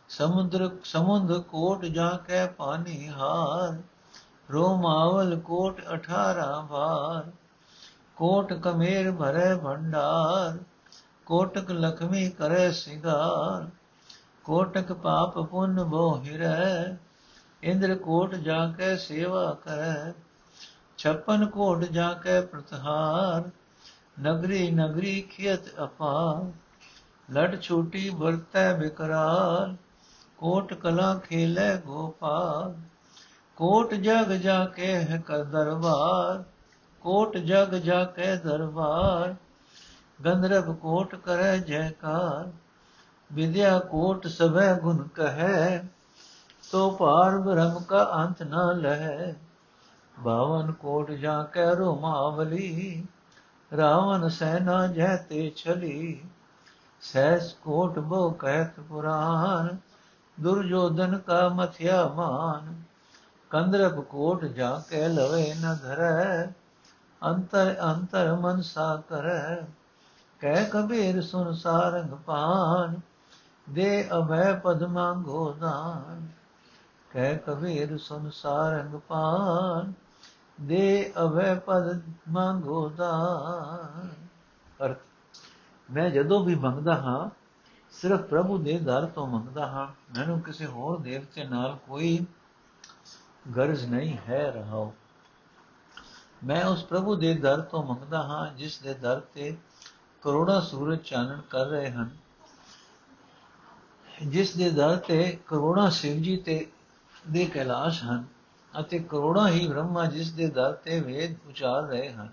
ਸਮੁੰਦਰ, 0.09 0.71
ਸਮੁੰਦ 0.85 1.39
ਕੋਟ 1.39 1.85
ਜਾ 1.85 2.09
ਕੇ 2.29 2.47
ਪਾਣੀ 2.47 3.09
ਹਾਰ, 3.09 3.79
ਰੋਮਾਵਲ 4.51 5.39
ਕੋਟ 5.39 5.81
18 5.95 6.67
ਭਾਰ 6.67 7.31
ਕੋਟ 8.17 8.53
ਕਮੇਰ 8.53 9.13
ਭਰੇ 9.13 9.55
ਭੰਡਾਰ, 9.55 10.59
ਕੋਟਕ 11.27 11.71
ਲਖਮੀ 11.71 12.29
ਕਰੇ 12.31 12.73
ਸਿੰਗਾਰ। 12.73 13.71
ਕੋਟਕ 14.45 14.93
ਪਾਪ 14.93 15.39
ਪੁੰਨ 15.39 15.85
ਬੋ 15.85 16.17
ਹਿਰੈ, 16.25 16.97
ਇੰਦਰ 17.63 17.95
ਕੋਟ 17.95 18.35
ਜਾ 18.35 18.67
ਕੇ 18.79 18.97
ਸੇਵਾ 18.97 19.59
ਕਰੈ, 19.65 20.13
ਛਪਨ 20.99 21.47
ਕੋਟ 21.47 21.85
ਜਾ 21.85 22.13
ਕੇ 22.13 22.41
ਪ੍ਰਤਹਾਰ, 22.41 23.51
ਨਗਰੀ 24.21 24.71
ਨਗਰੀ 24.71 25.21
ਖਿਯਤ 25.21 25.69
ਅਪਾ 25.85 26.43
ਲੜ 27.29 27.61
ਛੋਟੀ 27.61 28.09
ਵਰਤੈ 28.11 28.73
ਬਿਕਰਾਰ, 28.73 29.75
ਕੋਟ 30.39 30.75
ਕਲਾ 30.75 31.15
ਖੇਲੇ 31.15 31.77
ਗੋਪਾਲ, 31.77 32.75
ਕੋਟ 33.57 33.95
ਜਗ 33.95 34.33
ਜਾ 34.33 34.65
ਕੇ 34.65 34.95
ਹੈ 34.95 35.23
ਕਰ 35.27 35.45
ਦਰਬਾਰ, 35.45 36.43
ਕੋਟ 37.01 37.37
ਜਗ 37.37 37.75
ਜਾ 37.75 38.05
ਕੇ 38.05 38.37
ਦਰਬਾਰ, 38.37 39.35
ਗੰਧਰਵ 40.25 40.75
ਕੋਟ 40.75 41.15
ਕਰੈ 41.15 41.57
ਜੈਕਾਰ 41.59 42.51
ਵਿਦਿਆ 43.33 43.79
ਕੋਟ 43.79 44.27
ਸਭੈ 44.27 44.75
ਗੁਣ 44.75 45.09
ਕਹੈ 45.09 45.85
ਤੋ 46.73 46.91
ਪਾਰ 46.91 47.39
ਬ੍ਰਹਮ 47.39 47.79
ਕਾ 47.79 48.11
ਅੰਤ 48.15 48.43
ਨ 48.43 48.57
ਲਹੈ। 48.75 49.35
ਬਾਵਨ 50.21 50.73
ਕੋਟ 50.73 51.11
ਜਾ 51.11 51.43
ਕੈ 51.43 51.75
ਰੋਮਾਵਲੀ 51.75 53.07
ਰਾਵਨ 53.77 54.29
ਸੈਨਾ 54.29 54.87
ਜੈ 54.87 55.17
ਤੇ 55.17 55.53
ਛਲੀ। 55.57 56.25
ਸੈਸ 57.01 57.53
ਕੋਟ 57.53 57.99
ਬੋ 57.99 58.31
ਕਹਿਤ 58.31 58.81
ਪੁਰਾਨ 58.81 59.77
ਦੁਰਜੋਧਨ 60.41 61.19
ਕਾ 61.19 61.49
ਮਥਿਆ 61.49 62.09
ਮਾਨ। 62.09 62.83
ਕੰਦਰਪ 63.51 64.01
ਕੋਟ 64.01 64.45
ਜਾ 64.45 64.83
ਕੇ 64.89 65.09
ਲਵੇ 65.09 65.55
ਨ 65.55 65.77
ਧਰੈ, 65.83 66.47
ਅੰਤਰ 67.23 67.77
ਅੰਤਰ 67.83 68.35
ਮਨ 68.35 68.63
ਸਾ 68.63 69.03
ਕਰੈ। 69.09 69.57
ਕਹਿ 70.41 70.65
ਕਬੀਰ 70.65 71.23
ਸੁਨ 71.23 71.53
ਸਾਰੰਗ 71.55 72.11
ਪਾਨ 72.11 73.01
ਦੇ 73.71 74.09
ਅਭੈ 74.19 74.53
ਪਦ 74.55 74.83
ਮੰਗੋ 74.83 75.53
ਦਾਨ 75.53 76.29
ਕਹਿ 77.11 77.37
ਕਬੀਰ 77.37 77.99
ਸੁਨ 77.99 78.31
ਸਾਰੰਗ 78.31 78.95
ਪਾਨ 78.95 79.93
ਦੇ 80.61 81.13
ਅਭੈ 81.25 81.55
ਪਦ 81.55 82.03
ਮੰਗੋ 82.29 82.89
ਦਾਨ 82.89 84.09
ਅਰਥ, 84.85 84.99
ਮੈਂ 85.91 86.11
ਜਦੋਂ 86.11 86.45
ਵੀ 86.45 86.55
ਮੰਗਦਾ 86.55 86.95
ਹਾਂ, 86.95 87.31
ਸਿਰਫ 87.93 88.21
ਪ੍ਰਭੂ 88.21 88.59
ਦੇ 88.59 88.79
ਦਰ 88.79 89.07
ਤੋਂ 89.07 89.27
ਮੰਗਦਾ 89.27 89.67
ਹਾਂ, 89.67 90.19
ਮੈਨੂੰ 90.19 90.41
ਕਿਸੇ 90.41 90.67
ਹੋਰ 90.67 91.01
ਦੇਵਤੇ 91.01 91.45
ਨਾਲ 91.45 91.79
ਕੋਈ 91.89 92.27
ਗਰਜ 93.57 93.85
ਨਹੀਂ 93.85 94.17
ਹੈ 94.29 94.51
ਰਹਾਉ। 94.51 94.93
ਮੈਂ 96.45 96.65
ਉਸ 96.65 96.85
ਪ੍ਰਭੂ 96.85 97.15
ਦੇ 97.17 97.35
ਦਰ 97.35 97.61
ਤੋਂ 97.61 97.83
ਮੰਗਦਾ 97.83 98.23
ਹਾਂ, 98.23 98.55
ਜਿਸ 98.55 98.79
ਦੇ 98.79 98.95
ਦਰ 98.95 99.21
ਤੇ 99.21 99.57
ਕਰੋੜਾ 100.23 100.61
ਸੂਰਜ 100.61 100.99
ਚਾਨਣ 100.99 101.41
ਕਰ 101.51 101.67
ਰਹੇ 101.67 101.91
ਹਨ। 101.91 102.24
ਜਿਸ 104.23 104.57
ਦੇ 104.57 104.71
ਦਰ 104.71 104.97
ਤੇ 104.97 105.39
ਕਰੋੜਾ 105.47 105.89
ਸ਼ਿਵ 105.89 106.23
ਜੀ 106.23 106.37
ਤੇ 106.37 106.67
ਦੇ 107.31 107.47
ਕੈਲਾਸ਼ 107.47 108.05
ਹਨ 108.05 108.25
ਅਤੇ 108.81 108.99
ਕਰੋੜਾ 108.99 109.49
ਹੀ 109.49 109.69
ਬ੍ਰਹਮਾ 109.69 110.07
ਜਿਸ 110.07 110.33
ਦੇ 110.33 110.47
ਦਰ 110.47 110.73
ਤੇ 110.73 111.01
ਵੇਦ 111.01 111.37
ਉਚਾਰ 111.49 111.83
ਰਹੇ 111.83 112.13
ਹਨ। 112.13 112.29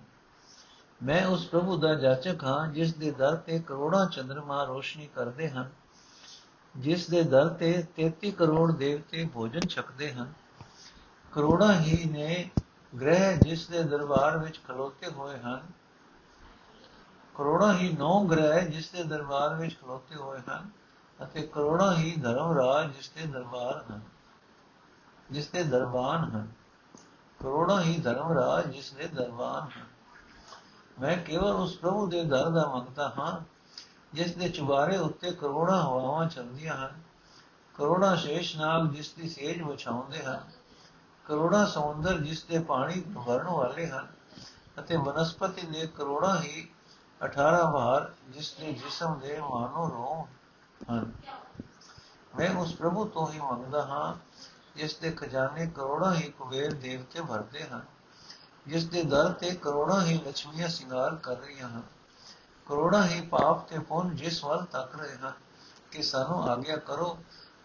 ਮੈਂ 1.03 1.25
ਉਸ 1.25 1.47
ਪ੍ਰਭੂ 1.47 1.77
ਦਾ 1.77 1.95
ਜਾਚਕ 1.95 2.43
ਹਾਂ 2.43 2.67
ਜਿਸ 2.67 2.93
ਦੇ 2.93 3.11
ਦਰ 3.11 3.35
ਤੇ 3.35 3.59
ਕਰੋੜਾ 3.59 4.05
ਚੰਦਰਮਾ 4.05 4.63
ਰੋਸ਼ਨੀ 4.63 5.07
ਕਰਦੇ 5.15 5.49
ਹਨ, 5.49 5.69
ਜਿਸ 6.77 7.09
ਦੇ 7.09 7.23
ਦਰ 7.23 7.49
ਤੇ 7.49 7.83
33 7.95 8.31
ਕਰੋੜ 8.31 8.71
ਦੇਵਤੇ 8.71 9.29
ਭੋਜਨ 9.33 9.59
ਛਕਦੇ 9.59 10.13
ਹਨ। 10.13 10.33
ਕਰੋੜਾਂ 11.31 11.81
ਹੀ 11.81 12.05
ਨੇ 12.05 12.49
ਗ੍ਰਹਿ 13.01 13.37
ਜਿਸ 13.37 13.67
ਦੇ 13.67 13.83
ਦਰਬਾਰ 13.83 14.37
ਵਿੱਚ 14.37 14.59
ਖਲੋਤੇ 14.67 15.07
ਹੋਏ 15.07 15.39
ਹਨ। 15.39 15.61
ਕਰੋੜਾਂ 17.35 17.73
ਹੀ 17.73 17.95
ਨੌ 17.99 18.23
ਗ੍ਰਹਿ 18.25 18.65
ਜਿਸ 18.65 18.91
ਦੇ 18.91 19.03
ਦਰਬਾਰ 19.03 19.55
ਵਿੱਚ 19.55 19.77
ਖਲੋਤੇ 19.81 20.15
ਹੋਏ 20.15 20.39
ਹਨ। 20.49 20.69
ਅਤੇ 21.23 21.41
ਕਰੋੜਾਂ 21.41 21.95
ਹੀ 21.95 22.15
ਧਰਮ 22.15 22.57
ਰਾਜ 22.57 22.93
ਜਿਸ 22.93 23.09
ਦੇ 23.09 23.25
ਦਰਬਾਰ 23.25 23.83
ਹਨ। 23.91 24.01
ਜਿਸ 25.31 25.47
ਦੇ 25.47 25.63
ਦਰਬਾਨ 25.63 26.23
ਹਨ। 26.23 26.47
ਕਰੋੜਾਂ 27.39 27.81
ਹੀ 27.81 27.99
ਧਰਮ 27.99 28.31
ਰਾਜ 28.31 28.67
ਜਿਸ 28.67 28.93
ਦੇ 28.93 29.07
ਦਰਬਾਨ 29.07 29.79
ਹਨ। 29.79 29.85
ਮੈਂ 31.01 31.17
ਕੇਵਲ 31.17 31.51
ਉਸ 31.51 31.77
ਪ੍ਰਭੂ 31.77 32.07
ਦੇ 32.07 32.23
ਦਰ 32.23 32.49
ਦਾ 32.49 32.67
ਮੰਗਤਾ 32.67 33.13
ਹਾਂ, 33.19 33.39
ਜਿਸ 34.13 34.35
ਦੇ 34.35 34.49
ਚੁਬਾਰੇ 34.49 34.97
ਉੱਤੇ 34.97 35.31
ਕਰੋੜਾਂ 35.31 35.83
ਹਵਾਵਾਂ 35.83 36.27
ਚੱਲਦੀਆਂ 36.27 36.77
ਹਨ। 36.77 37.01
ਕਰੋੜਾਂ 37.77 38.15
ਸ਼ੇਸ਼ 38.15 38.57
ਨਾਗ 38.57 38.89
ਜਿਸ 38.89 39.13
ਦੀ 39.13 39.29
ਸੇਜ 39.29 39.61
ਵਿਛਾਉਂਦੇ 39.61 40.23
ਹਨ। 40.23 40.43
ਕਰੋੜਾਂ 41.25 41.67
ਸਮੁੰਦਰ 41.67 42.17
ਜਿਸ 42.17 42.43
ਦੇ 42.43 42.59
ਪਾਣੀ 42.59 43.01
ਭਰਨ 43.01 43.47
ਵਾਲੇ 43.47 43.87
ਹਨ। 43.87 44.07
ਅਤੇ 44.79 44.97
ਬਨਸਪਤੀ 44.97 45.61
ਦੇ 45.61 45.87
ਕਰੋੜਾਂ 45.87 46.41
ਹੀ 46.41 46.69
18 47.25 47.71
ਬਾਹਰ 47.71 48.13
ਜਿਸ 48.29 48.53
ਦੇ 48.53 48.73
ਜਿਸਮ 48.73 49.19
ਦੇ 49.19 49.39
ਮਾਨੋ 49.39 49.89
ਰੋਮ 49.89 50.40
ਹਨ। 50.91 51.11
ਮੈਂ 52.39 52.49
ਉਸ 52.55 52.75
ਪ੍ਰਭੂ 52.75 53.05
ਤੋਂ 53.05 53.31
ਹੀ 53.31 53.39
ਮੰਗਦਾ 53.39 53.85
ਹਾਂ, 53.85 54.15
ਜਿਸ 54.75 54.95
ਦੇ 54.95 55.11
ਖਜ਼ਾਨੇ 55.11 55.67
ਕਰੋੜਾਂ 55.67 56.15
ਹੀ 56.15 56.31
ਕੁਬੇਰ 56.31 56.73
ਦੇਵਤੇ 56.73 57.21
ਭਰਦੇ 57.21 57.63
ਹਨ, 57.63 57.81
ਜਿਸ 58.67 58.85
ਦੇ 58.85 59.03
ਦਰ 59.03 59.31
ਤੇ 59.31 59.51
ਕਰੋੜਾਂ 59.51 60.01
ਹੀ 60.01 60.17
ਲక్ష్ਮੀਆਂ 60.27 60.67
ਸ਼ਿੰਗਾਰ 60.67 61.15
ਕਰ 61.15 61.37
ਰਹੀਆਂ 61.37 61.69
ਹਨ। 61.69 61.81
ਕਰੋੜਾਂ 62.67 63.07
ਹੀ 63.07 63.21
ਪਾਪ 63.21 63.67
ਤੇ 63.67 63.79
ਪੁੰਨ 63.79 64.15
ਜਿਸ 64.15 64.43
ਵੱਲ 64.43 64.65
ਤੱਕ 64.65 64.95
ਰਹੇ 64.95 65.15
ਹਨ, 65.15 65.33
ਕਿ 65.91 66.03
ਸਾਨੂੰ 66.03 66.49
ਆਗਿਆ 66.49 66.75
ਕਰੋ 66.75 67.17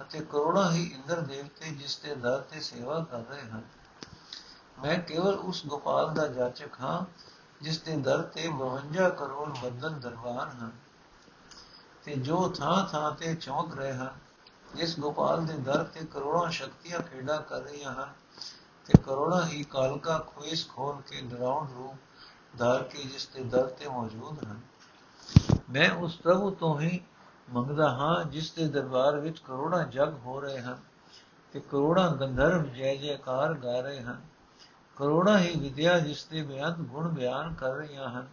ਅਤੇ 0.03 0.21
ਕਰੋੜਾਂ 0.21 0.73
ਹੀ 0.73 0.85
ਇੰਦਰ 0.95 1.21
ਦੇਵਤੇ 1.21 1.71
ਜਿਸ 1.71 1.99
ਦੇ 1.99 2.15
ਦਰ 2.15 2.39
ਤੇ 2.41 2.61
ਸੇਵਾ 2.61 3.07
ਕਰ 3.11 3.19
ਰਹੇ 3.19 3.43
ਹਨ। 3.43 3.63
ਮੈਂ 4.83 4.99
ਕੇਵਲ 4.99 5.35
ਉਸ 5.35 5.67
ਗੋਪਾਲ 5.67 6.15
ਦਾ 6.15 6.27
ਜਾਚਕ 6.27 6.81
ਹਾਂ, 6.81 7.05
ਜਿਸ 7.63 7.79
ਦੇ 7.79 7.97
ਦਰ 7.97 8.23
ਤੇ 8.23 8.49
52 8.49 9.11
ਕਰੋੜ 9.11 9.49
ਬੰਦਨ 9.63 10.01
ਦਰਬਾਰ 10.01 10.49
ਹਨ। 10.49 10.71
ਤੇ 12.07 12.15
ਜੋ 12.15 12.49
ਥਾਂ 12.49 12.87
ਥਾਂ 12.87 13.11
ਤੇ 13.13 13.35
ਚੌਂਕ 13.35 13.75
ਰਹੇ 13.79 13.93
ਹਨ 13.93 14.11
ਇਸ 14.79 14.99
ਗੋਪਾਲ 15.01 15.47
ਦੇ 15.47 15.53
ਦਰ 15.53 15.85
ਤੇ 15.85 16.01
ਕਰੋੜਾਂ 16.05 16.51
ਸ਼ਕਤੀਆਂ 16.51 17.01
ਖੇਡਾ 17.01 17.37
ਕਰ 17.37 17.61
ਰਹੀਆਂ 17.61 17.93
ਹਨ 17.93 18.13
ਤੇ 18.87 18.99
ਕਰੋੜਾਂ 19.03 19.47
ਹੀ 19.47 19.65
ਕਾਲਕਾ 19.65 20.19
ਖੁਇਸ 20.19 20.69
ਖੋਲ 20.69 21.01
ਕੇ 21.01 21.21
ਡਰਾਉਣ 21.21 21.67
ਰੂਪ 21.67 22.59
ਧਾਰ 22.59 22.83
ਕੇ 22.83 23.03
ਜਿਸ 23.03 23.27
ਦੇ 23.27 23.45
ਦਰ 23.45 23.67
ਤੇ 23.67 23.89
ਮੌਜੂਦ 23.89 24.45
ਹਨ। 24.45 24.61
ਮੈਂ 25.71 25.91
ਉਸ 25.91 26.17
ਪ੍ਰਭੂ 26.17 26.51
ਤੋਂ 26.51 26.81
ਹੀ 26.81 27.01
ਮੰਗਦਾ 27.53 27.89
ਹਾਂ 27.91 28.25
ਜਿਸ 28.25 28.53
ਦੇ 28.53 28.69
ਦਰਬਾਰ 28.69 29.17
ਵਿੱਚ 29.17 29.39
ਕਰੋੜਾਂ 29.39 29.85
ਜਗ 29.85 30.15
ਹੋ 30.25 30.41
ਰਹੇ 30.41 30.61
ਹਨ 30.61 30.79
ਤੇ 31.53 31.61
ਕਰੋੜਾਂ 31.61 32.11
ਗੰਧਰਵ 32.11 32.63
ਜੈ 32.63 32.95
ਜੈਕਾਰ 32.95 33.55
ਗਾ 33.55 33.81
ਰਹੇ 33.81 34.01
ਹਨ। 34.03 34.21
ਕਰੋੜਾਂ 34.97 35.39
ਹੀ 35.39 35.61
ਵਿਦਿਆ 35.61 35.99
ਜਿਸ 35.99 36.25
ਦੇ 36.25 36.43
ਬਿਆਨ 36.43 36.73
ਗੁਣ 36.73 37.09
ਬਿਆਨ 37.09 37.55
ਕਰ 37.55 37.75
ਰਹੀਆਂ 37.75 38.09
ਹਨ। 38.11 38.27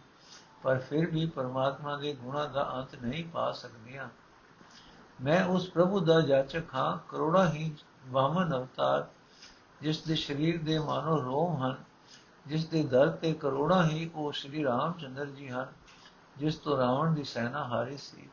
ਪਰ 0.64 0.78
ਫਿਰ 0.78 1.06
ਵੀ 1.06 1.26
ਪਰਮਾਤਮਾ 1.26 1.96
ਦੇ 1.96 2.12
ਗੁਣਾਂ 2.14 2.48
ਦਾ 2.48 2.70
ਅੰਤ 2.74 2.94
ਨਹੀਂ 3.02 3.24
ਪਾ 3.24 3.52
ਸਕਦੀਆਂ। 3.52 4.08
ਮੈਂ 5.22 5.44
ਉਸ 5.44 5.70
ਪ੍ਰਭੂ 5.70 6.00
ਦਾ 6.00 6.20
ਜਾਚਕ 6.20 6.74
ਹਾਂ, 6.74 6.98
ਕਰੋੜਾਂ 7.08 7.46
ਹੀ 7.50 7.74
ਵਾਮਨ 8.06 8.56
ਅਵਤਾਰ, 8.56 9.06
ਜਿਸ 9.80 10.02
ਦੇ 10.02 10.14
ਸਰੀਰ 10.14 10.62
ਦੇ 10.62 10.78
ਮਾਨੋ 10.78 11.22
ਰੋਮ 11.22 11.56
ਹਨ, 11.62 11.76
ਜਿਸ 12.46 12.64
ਦੇ 12.66 12.82
ਦਰ 12.82 13.10
ਤੇ 13.10 13.32
ਕਰੋੜਾਂ 13.32 13.84
ਹੀ 13.84 14.10
ਉਹ 14.14 14.32
ਸ਼੍ਰੀ 14.32 14.64
ਰਾਮਚੰਦਰ 14.64 15.26
ਜੀ 15.26 15.48
ਹਨ, 15.48 15.66
ਜਿਸ 16.36 16.56
ਤੋਂ 16.56 16.76
ਰਾਵਣ 16.78 17.12
ਦੀ 17.12 17.24
ਸੈਨਾ 17.24 17.64
ਹਾਰੀ 17.64 17.96
ਸੀ, 17.96 18.28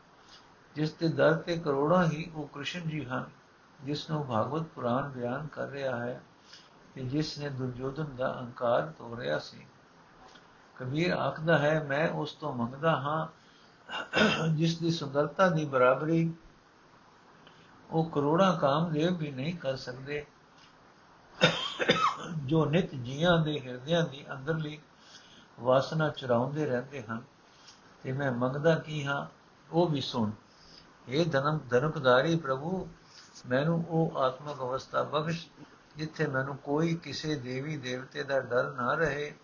ਜਿਸ 0.74 0.92
ਦੇ 0.92 1.08
ਦਰ 1.08 1.34
ਤੇ 1.34 1.56
ਕਰੋੜਾਂ 1.58 2.04
ਹੀ 2.04 2.30
ਉਹ 2.34 2.46
ਕ੍ਰਿਸ਼ਨ 2.46 2.88
ਜੀ 2.88 3.04
ਹਨ, 3.04 3.24
ਜਿਸ 3.84 4.10
ਨੂੰ 4.10 4.26
ਭਾਗਵਤ 4.26 4.62
ਪੁਰਾਨ 4.62 5.08
ਬਿਆਨ 5.08 5.46
ਕਰ 5.46 5.68
ਰਿਹਾ 5.68 5.96
ਹੈ 5.96 6.22
ਕਿ 6.94 7.02
ਜਿਸ 7.02 7.38
ਨੇ 7.38 7.48
ਦੁਰਯੋਧਨ 7.48 8.16
ਦਾ 8.16 8.32
ਅਹੰਕਾਰ 8.40 8.82
ਤੋੜਿਆ 8.98 9.38
ਸੀ। 9.38 9.66
ਕਬੀਰ 10.76 11.12
ਆਖਦਾ 11.12 11.58
ਹੈ, 11.58 11.82
ਮੈਂ 11.88 12.08
ਉਸ 12.10 12.32
ਤੋਂ 12.32 12.52
ਮੰਗਦਾ 12.54 12.96
ਹਾਂ, 12.96 13.26
ਜਿਸ 14.48 14.78
ਦੀ 14.78 14.90
ਸੁੰਦਰਤਾ 14.90 15.48
ਦੀ 15.48 15.64
ਬਰਾਬਰੀ 15.64 16.32
ਉਹ 17.90 18.04
ਕਰੋੜਾਂ 18.10 18.52
ਕਾਮਦੇਵ 18.58 19.16
ਵੀ 19.16 19.30
ਨਹੀਂ 19.30 19.54
ਕਰ 19.54 19.76
ਸਕਦੇ, 19.76 20.24
ਜੋ 22.44 22.64
ਨਿਤ 22.66 22.94
ਜੀਆਂ 22.94 23.38
ਦੇ 23.38 23.58
ਹਿਰਦਿਆਂ 23.60 24.02
ਦੀ 24.08 24.24
ਅੰਦਰਲੀ 24.32 24.78
ਵਾਸਨਾ 25.60 26.08
ਚਰਾਉਂਦੇ 26.08 26.66
ਰਹਿੰਦੇ 26.66 27.02
ਹਨ। 27.02 27.22
ਤੇ 28.04 28.12
ਮੈਂ 28.12 28.30
ਮੰਗਦਾ 28.32 28.74
ਕੀ 28.74 29.04
ਹਾਂ, 29.04 29.26
ਉਹ 29.70 29.88
ਵੀ 29.88 30.00
ਸੁਣ 30.00 30.30
ਇਹ 31.08 31.26
ਧਨਮ 31.26 31.58
ਧਨੁਕਧਾਰੀ 31.70 32.36
ਪ੍ਰਭੂ, 32.36 32.88
ਮੈਨੂੰ 33.48 33.84
ਉਹ 33.88 34.18
ਆਤਮਕ 34.18 34.60
ਅਵਸਥਾ 34.60 35.02
ਬਖਸ਼, 35.02 35.46
ਜਿੱਥੇ 35.96 36.26
ਮੈਨੂੰ 36.26 36.56
ਕੋਈ 36.56 36.94
ਕਿਸੇ 36.94 37.34
ਦੇਵੀ 37.34 37.76
ਦੇਵਤੇ 37.76 38.22
ਦਾ 38.22 38.40
ਡਰ 38.40 38.70
ਨਾ 38.70 38.94
ਰਹੇ 38.94 39.34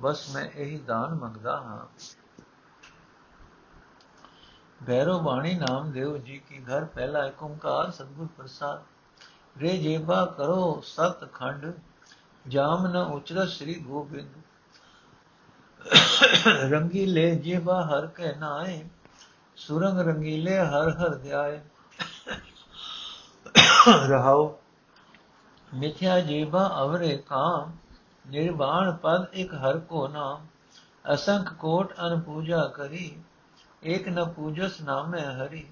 ਬਸ 0.00 0.28
ਮੈਂ 0.30 0.44
ਇਹੀ 0.46 0.78
ਦਾਨ 0.78 1.14
ਮੰਗਦਾ 1.14 1.56
ਹਾਂ। 1.56 1.86
ਬੈਰੋ 4.82 5.18
ਬਾਣੀ 5.18 5.54
ਨਾਮ 5.54 5.90
ਦੇਵ 5.92 6.16
ਜੀ 6.18 6.36
ਕੀ 6.38 6.62
ਘਰ 6.64 6.84
ਪਹਿਲਾ 6.84 7.24
ਏਕ 7.26 7.42
ਓੰਕਾਰ 7.42 7.90
ਸਤਗੁਰ 7.90 8.28
ਪ੍ਰਸਾਦ। 8.36 8.82
ਰੇ 9.56 9.76
ਜੇਬਾ 9.78 10.24
ਕਰੋ 10.26 10.80
ਸਤ 10.84 11.32
ਖੰਡ, 11.32 11.66
ਜਾਮ 12.44 12.86
ਨ 12.86 12.96
ਉਚਰ 12.96 13.46
ਸ੍ਰੀ 13.46 13.74
ਗੋਬਿੰਦ। 13.80 14.38
ਰੰਗੀਲੇ 16.70 17.34
ਜੇਬਾ 17.36 17.82
ਹਰ 17.84 18.06
ਕੇ 18.06 18.32
ਨਾਏ, 18.36 18.84
ਸੁਰੰਗ 19.56 19.98
ਰੰਗੀਲੇ 19.98 20.58
ਹਰ 20.58 20.90
ਹਰ 20.96 21.14
ਧਿਆਏ 21.14 21.60
ਰਹਾਓ, 24.08 24.58
ਮਿਥਿਆ 25.72 26.20
ਜੀਵਾ 26.20 26.66
ਅਵਰੇ 26.82 27.16
ਕਾਮ 27.28 27.72
ਨਿਰਵਾਣ 28.28 28.92
ਪਦ 28.92 29.26
ਇਕ 29.34 29.54
ਹਰ 29.54 29.78
ਕੋ 29.78 30.08
ਨਾਮ, 30.08 30.46
ਅਸੰਖ 31.14 31.52
ਕੋਟ 31.52 31.92
ਅਨ 31.92 32.20
ਪੂਜਾ 32.20 32.66
ਕਰੀ, 32.66 33.22
ਏਕ 33.84 34.08
ਨ 34.08 34.32
ਪੂਜਸ 34.32 34.80
ਨਾਮੇ 34.80 35.20
ਹਰੀ। 35.20 35.66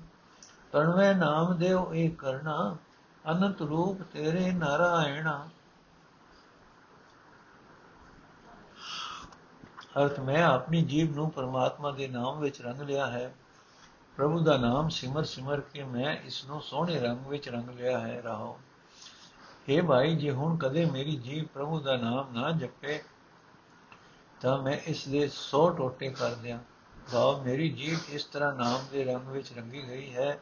ਤਣਵੇ 0.73 1.15
ਨਾਮ 1.15 1.59
ਦੇਵ 1.59 1.95
ਏ 1.95 2.09
ਕਰਨਾ 2.09 2.77
ਅਨੰਤ 3.31 3.63
ਰੂਪ 3.63 4.03
ਤੇਰੇ 4.03 4.53
ਨਾਰਾਇਣਾ। 4.53 5.49
ਅਰਥ, 10.03 10.21
ਮੈਂ 10.21 10.45
ਆਪਣੀ 10.45 10.83
ਜੀਵ 10.83 11.15
ਨੂੰ 11.15 11.31
ਪਰਮਾਤਮਾ 11.31 11.91
ਦੇ 11.91 12.09
ਨਾਮ 12.09 12.39
ਵਿੱਚ 12.39 12.63
ਰੰਗ 12.63 12.81
ਲਿਆ 12.81 13.07
ਹੈ। 13.07 13.35
ਪ੍ਰਭੂ 14.17 14.41
ਦਾ 14.41 14.57
ਨਾਮ 14.57 14.89
ਸਿਮਰ 14.89 15.25
ਸਿਮਰ 15.25 15.61
ਕੇ 15.61 15.85
ਮੈਂ 15.85 16.17
ਇਸ 16.17 16.45
ਨੂੰ 16.45 16.61
ਸੋਹਣੇ 16.63 17.01
ਰੰਗ 17.01 17.27
ਵਿੱਚ 17.27 17.49
ਰੰਗ 17.49 17.69
ਲਿਆ 17.69 17.99
ਹੈ। 17.99 18.21
ਰਹਾਉ 18.21 18.57
हे 19.71 19.87
ਭਾਈ, 19.87 20.17
ਜੇ 20.17 20.31
ਹੁਣ 20.31 20.57
ਕਦੇ 20.57 20.85
ਮੇਰੀ 20.85 21.17
ਜੀਵ 21.17 21.45
ਪ੍ਰਭੂ 21.55 21.81
ਦਾ 21.81 21.97
ਨਾਮ 21.97 22.33
ਨਾ 22.33 22.51
ਜਪੇ, 22.51 23.03
ਤਾਂ 24.41 24.63
ਮੈਂ 24.63 24.77
ਇਸ 24.87 25.09
ਦੇ 25.09 25.29
100 25.29 25.71
ਟੋਟੇ 25.71 26.09
ਕਰ 26.11 26.35
ਦਿਆਂ। 26.35 26.59
ਭਾਵ 27.13 27.43
ਮੇਰੀ 27.43 27.71
ਜੀਵ 27.71 27.99
ਇਸ 28.09 28.25
ਤਰ੍ਹਾਂ 28.25 28.53
ਨਾਮ 28.53 28.81
ਦੇ 28.93 29.05
ਰੰਗ 29.05 29.29
ਵਿੱਚ 29.29 29.53
ਰੰਗੀ 29.53 29.89
ਗਈ 29.89 30.15
ਹੈ 30.15 30.41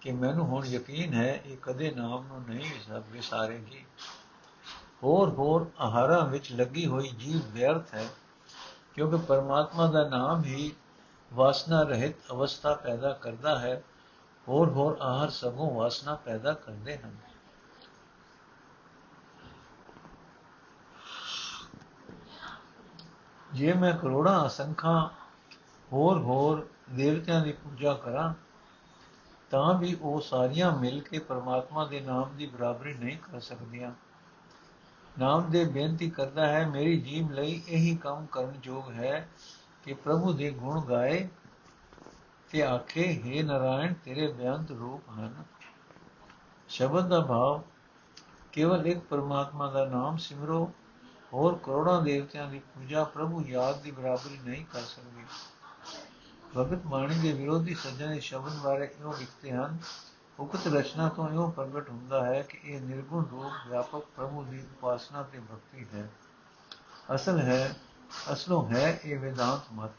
ਕਿ 0.00 0.12
ਮੈਨੂੰ 0.12 0.46
ਹੁਣ 0.46 0.66
ਯਕੀਨ 0.66 1.14
ਹੈ, 1.14 1.42
ਇਹ 1.46 1.56
ਕਦੇ 1.56 1.90
ਨਾਮ 1.90 2.26
ਨੂੰ 2.26 2.42
ਨਹੀਂ 2.48 2.70
ਵਿਸਾਰੇਗੀ। 3.12 3.84
ਹੋਰ 5.02 5.28
ਹੋਰ 5.28 5.70
ਆਹਾਰਾਂ 5.80 6.26
ਵਿੱਚ 6.26 6.52
ਲੱਗੀ 6.52 6.86
ਹੋਈ 6.86 7.08
ਜੀਵ 7.08 7.40
ਵਿਅਰਥ 7.52 7.94
ਹੈ, 7.94 8.08
ਕਿਉਂਕਿ 8.94 9.16
ਪਰਮਾਤਮਾ 9.16 9.86
ਦਾ 9.86 10.08
ਨਾਮ 10.08 10.44
ਹੀ 10.44 10.72
ਵਾਸਨਾ 11.32 11.82
ਰਹਿਤ 11.82 12.14
ਅਵਸਥਾ 12.32 12.74
ਪੈਦਾ 12.74 13.12
ਕਰਦਾ 13.12 13.58
ਹੈ। 13.58 13.82
ਹੋਰ 14.48 14.70
ਹੋਰ 14.70 14.98
ਆਹਾਰ 15.00 15.30
ਸਭੋਂ 15.30 15.74
ਵਾਸਨਾ 15.74 16.14
ਪੈਦਾ 16.14 16.52
ਕਰਦੇ 16.52 16.96
ਹਨ। 16.96 17.16
ਜੇ 23.54 23.72
ਮੈਂ 23.72 23.92
ਕਰੋੜਾਂ 23.98 24.46
ਅਸੰਖਾਂ 24.46 25.08
ਹੋਰ 25.92 26.18
ਹੋਰ 26.18 26.66
ਦੇਵਤਿਆਂ 26.90 27.40
ਦੀ 27.40 27.52
ਪੂਜਾ 27.52 27.94
ਕਰਾਂ, 27.94 28.34
ਤਾਂ 29.50 29.74
ਵੀ 29.74 29.96
ਉਹ 30.02 30.20
ਸਾਰੀਆਂ 30.20 30.72
ਮਿਲ 30.78 31.00
ਕੇ 31.00 31.18
ਪਰਮਾਤਮਾ 31.18 31.84
ਦੇ 31.84 32.00
ਨਾਮ 32.00 32.36
ਦੀ 32.36 32.46
ਬਰਾਬਰੀ 32.46 32.94
ਨਹੀਂ 32.94 33.18
ਕਰ 33.18 33.40
ਸਕਦੀਆਂ। 33.40 33.92
ਨਾਮ 35.18 35.50
ਦੇ 35.50 35.64
ਬੇਨਤੀ 35.64 36.10
ਕਰਦਾ 36.10 36.46
ਹੈ, 36.46 36.66
ਮੇਰੀ 36.66 37.00
ਜੀਵ 37.00 37.30
ਲਈ 37.30 37.62
ਇਹੀ 37.68 37.96
ਕੰਮ 37.96 38.26
ਕਰਨ 38.26 38.54
ਯੋਗ 38.64 38.90
ਹੈ 38.90 39.28
ਕਿ 39.84 39.94
ਪ੍ਰਭੂ 39.94 40.32
ਦੇ 40.32 40.50
ਗੁਣ 40.50 40.80
ਗਾਏ 40.80 41.28
ਤੇ 42.50 42.62
ਆਖੇ 42.62 43.22
हे 43.24 43.46
ਨਾਰਾਇਣ, 43.46 43.94
ਤੇਰੇ 43.94 44.32
ਬਿਆੰਤ 44.32 44.70
ਰੂਪ 44.70 45.10
ਹਨ। 45.10 45.44
ਸ਼ਬਦ 46.68 47.08
ਦਾ 47.08 47.20
ਭਾਵ 47.20 47.62
ਕੇਵਲ 48.52 48.86
ਇੱਕ 48.86 48.98
ਪਰਮਾਤਮਾ 48.98 49.70
ਦਾ 49.70 49.84
ਨਾਮ 49.84 50.16
ਸਿਮਰੋ 50.16 50.72
ਹੋਰ 51.34 51.58
ਕਰੋੜਾਂ 51.62 52.02
ਦੇਵਤਿਆਂ 52.02 52.50
ਦੀ 52.50 52.58
ਪੂਜਾ 52.58 53.04
ਪ੍ਰਭੂ 53.04 53.44
ਯਾਦ 53.46 53.80
ਦੀ 53.80 53.90
ਬਰਾਬਰੀ 53.90 54.38
ਨਹੀਂ 54.38 54.64
ਕਰ 54.64 54.80
ਸਕਦੀ। 54.80 55.24
ਭਗਤ 56.56 56.86
ਬਾਣੀ 56.86 57.18
ਦੇ 57.18 57.32
ਵਿਰੋਧੀ 57.32 57.74
ਸੱਜਣ 57.74 58.12
ਇਸ 58.12 58.24
ਸ਼ਬਦ 58.24 58.52
ਬਾਰੇ 58.56 58.86
ਕਿਉਂ 58.86 59.14
ਲਿਖਦੇ 59.18 59.52
ਹਨ? 59.52 59.78
ਉਕਤ 60.40 60.66
ਰਚਨਾ 60.66 61.08
ਤੋਂ 61.08 61.28
ਇਹੋ 61.28 61.50
ਪ੍ਰਗਟ 61.50 61.90
ਹੁੰਦਾ 61.90 62.26
ਹੈ 62.26 62.42
ਕਿ 62.42 62.60
ਇਹ 62.64 62.80
ਨਿਰਗੁਣ 62.80 63.24
ਰੂਪ 63.24 63.52
ਵਿਆਪਕ 63.68 64.02
ਪ੍ਰਭੂ 64.16 64.44
ਦੀ 64.44 64.60
ਉਪਾਸਨਾ 64.60 65.22
ਤੇ 65.22 65.38
ਭਗਤੀ 65.38 65.86
ਹੈ। 65.94 66.10
ਅਸਲ 67.14 67.38
ਹੈ, 67.38 67.76
ਅਸਲੋਂ 68.32 68.68
ਹੈ 68.68 69.00
ਇਹ 69.04 69.18
ਵਿਦਾਂਤ 69.18 69.60
ਮਤ। 69.72 69.90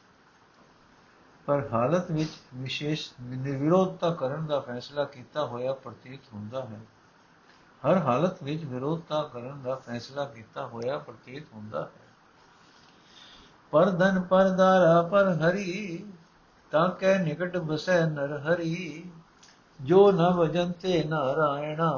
ਪਰ 1.45 1.69
ਹਾਲਤ 1.73 2.11
ਵਿੱਚ 2.11 2.31
ਵਿਸ਼ੇਸ਼ 2.55 3.13
ਨਿਰਵਿਰੋਧਤਾ 3.21 4.13
ਕਰਨ 4.13 4.45
ਦਾ 4.45 4.59
ਫੈਸਲਾ 4.59 5.03
ਕੀਤਾ 5.03 5.45
ਹੋਇਆ 5.45 5.73
ਪ੍ਰਤੀਤ 5.73 6.21
ਹੁੰਦਾ 6.33 6.65
ਹੈ। 6.65 6.79
ਹਰ 7.85 7.97
ਹਾਲਤ 7.97 8.43
ਵਿੱਚ 8.43 8.63
ਵਿਰੋਧਤਾ 8.63 9.23
ਕਰਨ 9.23 9.61
ਦਾ 9.63 9.75
ਫੈਸਲਾ 9.75 10.25
ਕੀਤਾ 10.25 10.65
ਹੋਇਆ 10.67 10.97
ਪ੍ਰਤੀਤ 10.97 11.43
ਹੁੰਦਾ 11.53 11.81
ਹੈ। 11.81 12.05
ਪਰ 13.71 13.89
ਧਨ 13.89 14.21
ਪਰ 14.21 14.49
ਦਾਰਾ 14.49 15.01
ਪਰ 15.01 15.29
ਹਰੀ, 15.33 16.05
ਤਾਂ 16.71 16.89
ਕੈ 16.89 17.17
ਨਿਕਟ 17.17 17.57
ਬਸੈ 17.57 18.05
ਨਰ 18.05 18.37
ਹਰੀ, 18.37 19.11
ਜੋ 19.81 20.11
ਨ 20.11 20.33
ਵਜੰਤੇ 20.33 21.03
ਨਾਰਾਇਣਾ 21.03 21.89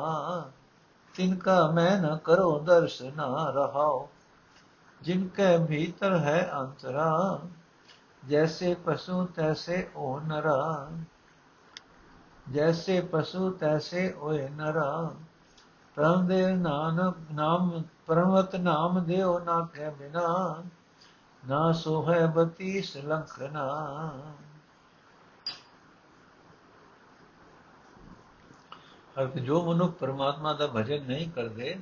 ਤਿਨ 1.14 1.36
ਕਾ 1.36 1.72
ਮੈਂ 1.72 2.02
ਨ 2.02 2.18
ਕਰੋ 2.18 2.60
ਦਰਸ਼ਨਾ 2.60 3.50
ਰਹਾਓ 3.50 4.10
ਜਿਨ 5.02 5.28
ਕੈ 5.28 5.58
ਭੀਤਰ 5.58 6.18
ਹੈ 6.18 6.50
ਅੰਤਰਾ, 6.54 7.40
ਜੈਸੇ 8.28 8.74
ਪਸ਼ੂ 8.86 9.26
ਤੈਸੇ 9.26 9.90
ਉਹ 9.96 10.22
ਨਰਾ, 10.22 10.92
ਜੈਸੇ 12.52 13.02
ਪਸ਼ੂ 13.02 13.50
ਤੈਸੇ 13.52 14.14
ਓਏ 14.20 14.50
ਨਰਾ। 14.50 15.12
ਪਰਮ 15.98 16.28
ਦੇ 16.28 16.56
ਨਾਨਕ, 16.56 17.16
ਨਾਮ, 17.32 17.84
ਪਰਮਤ 18.06 18.56
ਨਾਮ 18.56 19.04
ਦੇਉ 19.06 19.40
ਨਾ 19.40 19.60
ਕਹਿ 19.74 19.92
ਬਿਨਾ, 19.92 20.64
ਨਾ 21.44 21.72
ਸੋਹੈ 21.72 22.26
ਬਤੀ 22.26 22.82
ਸਲੰਖਨਾ 22.82 23.64
ਅਰਥ 29.22 29.38
ਜੋ 29.38 29.62
ਮਨੁੱਖ 29.64 29.98
ਪਰਮਾਤਮਾ 29.98 30.54
ਦਾ 30.54 30.68
ਭਜਨ 30.68 31.06
ਨਹੀਂ 31.06 31.30
ਕਰਦੇ, 31.32 31.76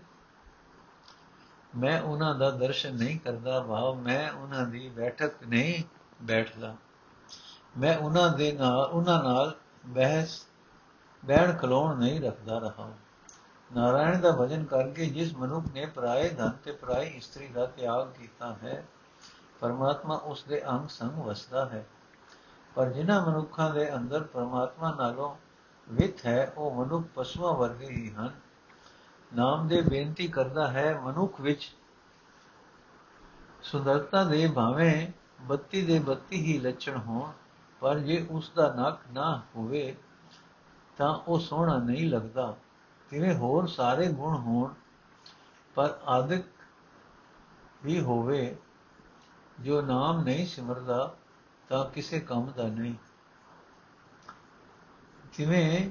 ਮੈਂ 1.77 2.01
ਉਹਨਾਂ 2.01 2.35
ਦਾ 2.35 2.49
ਦਰਸ਼ਨ 2.49 2.95
ਨਹੀਂ 2.95 3.19
ਕਰਦਾ 3.19 3.59
ਭਾਵ 3.59 3.95
ਮੈਂ 3.95 4.31
ਉਹਨਾਂ 4.31 4.67
ਦੀ 4.67 4.89
ਬੈਠਕ 4.89 5.43
ਨਹੀਂ 5.47 5.83
ਬੈਠਦਾ। 6.21 6.75
ਮੈਂ 7.77 7.97
ਉਹਨਾਂ 7.97 8.29
ਦੇ 8.29 8.51
ਨਾਲ, 8.51 8.85
ਉਹਨਾਂ 8.85 9.23
ਨਾਲ 9.23 9.55
ਬਹਿਸ 9.85 10.45
ਬਹਿਣ 11.23 11.57
ਖਲੋਣ 11.57 11.97
ਨਹੀਂ 11.97 12.21
ਰੱਖਦਾ 12.21 12.59
ਰਹਾ 12.59 12.91
ਨਾਰਾਇਣ 13.73 14.19
ਦਾ 14.19 14.31
ਭਜਨ 14.31 14.63
ਕਰਕੇ 14.63 15.05
ਜਿਸ 15.05 15.35
ਮਨੁੱਖ 15.35 15.65
ਨੇ 15.73 15.85
ਪਰਾਏ 15.85 16.29
ਧਨ 16.29 16.49
ਤੇ 16.49 16.71
ਪਰਾਈ 16.71 17.07
ਇਸਤਰੀ 17.07 17.47
ਦਾ 17.47 17.65
ਤਿਆਗ 17.65 18.11
ਕੀਤਾ 18.11 18.55
ਹੈ, 18.63 18.85
ਪਰਮਾਤਮਾ 19.59 20.15
ਉਸ 20.15 20.43
ਦੇ 20.43 20.69
ਅੰਗ 20.69 20.87
ਸੰਗ 20.87 21.11
ਵਸਦਾ 21.11 21.65
ਹੈ। 21.65 21.85
ਪਰ 22.75 22.89
ਜਿਨ੍ਹਾਂ 22.89 23.25
ਮਨੁੱਖਾਂ 23.25 23.69
ਦੇ 23.69 23.95
ਅੰਦਰ 23.95 24.23
ਪਰਮਾਤਮਾ 24.23 24.95
ਨਾਲੋਂ 24.95 25.35
ਵਿਤ 25.89 26.25
ਹੈ, 26.25 26.53
ਉਹ 26.57 26.85
ਮਨੁੱਖ 26.85 27.07
ਪਸ਼ੂਆਂ 27.15 27.53
ਵਰਗੇ 27.53 27.87
ਹੀ 27.87 28.11
ਹਨ। 28.11 28.31
ਨਾਮ 29.35 29.67
ਦੇ 29.67 29.81
ਬੇਨਤੀ 29.81 30.27
ਕਰਦਾ 30.27 30.67
ਹੈ, 30.67 30.99
ਮਨੁੱਖ 31.03 31.41
ਵਿੱਚ 31.41 31.75
ਸੁੰਦਰਤਾ 33.63 34.23
ਦੇ 34.23 34.47
ਭਾਵੇਂ 34.55 35.07
ਬੱਤੀ 35.41 35.85
ਦੇ 35.85 35.99
ਬੱਤੀ 35.99 36.41
ਹੀ 36.41 36.59
ਲੱਛਣ 36.59 36.97
ਹੋਣ, 36.97 37.31
ਪਰ 37.79 37.99
ਜੇ 37.99 38.27
ਉਸ 38.29 38.51
ਦਾ 38.55 38.73
ਨੱਕ 38.73 38.99
ਨਾ 39.13 39.41
ਹੋਵੇ, 39.55 39.95
ਤਾਂ 40.97 41.13
ਉਹ 41.13 41.39
ਸੋਹਣਾ 41.39 41.77
ਨਹੀਂ 41.77 42.09
ਲੱਗਦਾ। 42.09 42.55
ਕਿਵੇਂ 43.15 43.35
ਹੋਰ 43.35 43.67
ਸਾਰੇ 43.67 44.11
ਗੁਣ 44.11 44.37
ਹੋਣ, 44.37 44.73
ਪਰ 45.75 45.99
ਆਦਿਕ 46.05 46.45
ਵੀ 47.83 48.01
ਹੋਵੇ, 48.01 48.57
ਜੋ 49.59 49.81
ਨਾਮ 49.81 50.23
ਨਹੀਂ 50.23 50.47
ਸਿਮਰਦਾ, 50.47 51.15
ਤਾਂ 51.69 51.85
ਕਿਸੇ 51.85 52.19
ਕੰਮ 52.19 52.51
ਦਾ 52.57 52.67
ਨਹੀਂ। 52.67 52.95
ਕਿਵੇਂ 55.33 55.89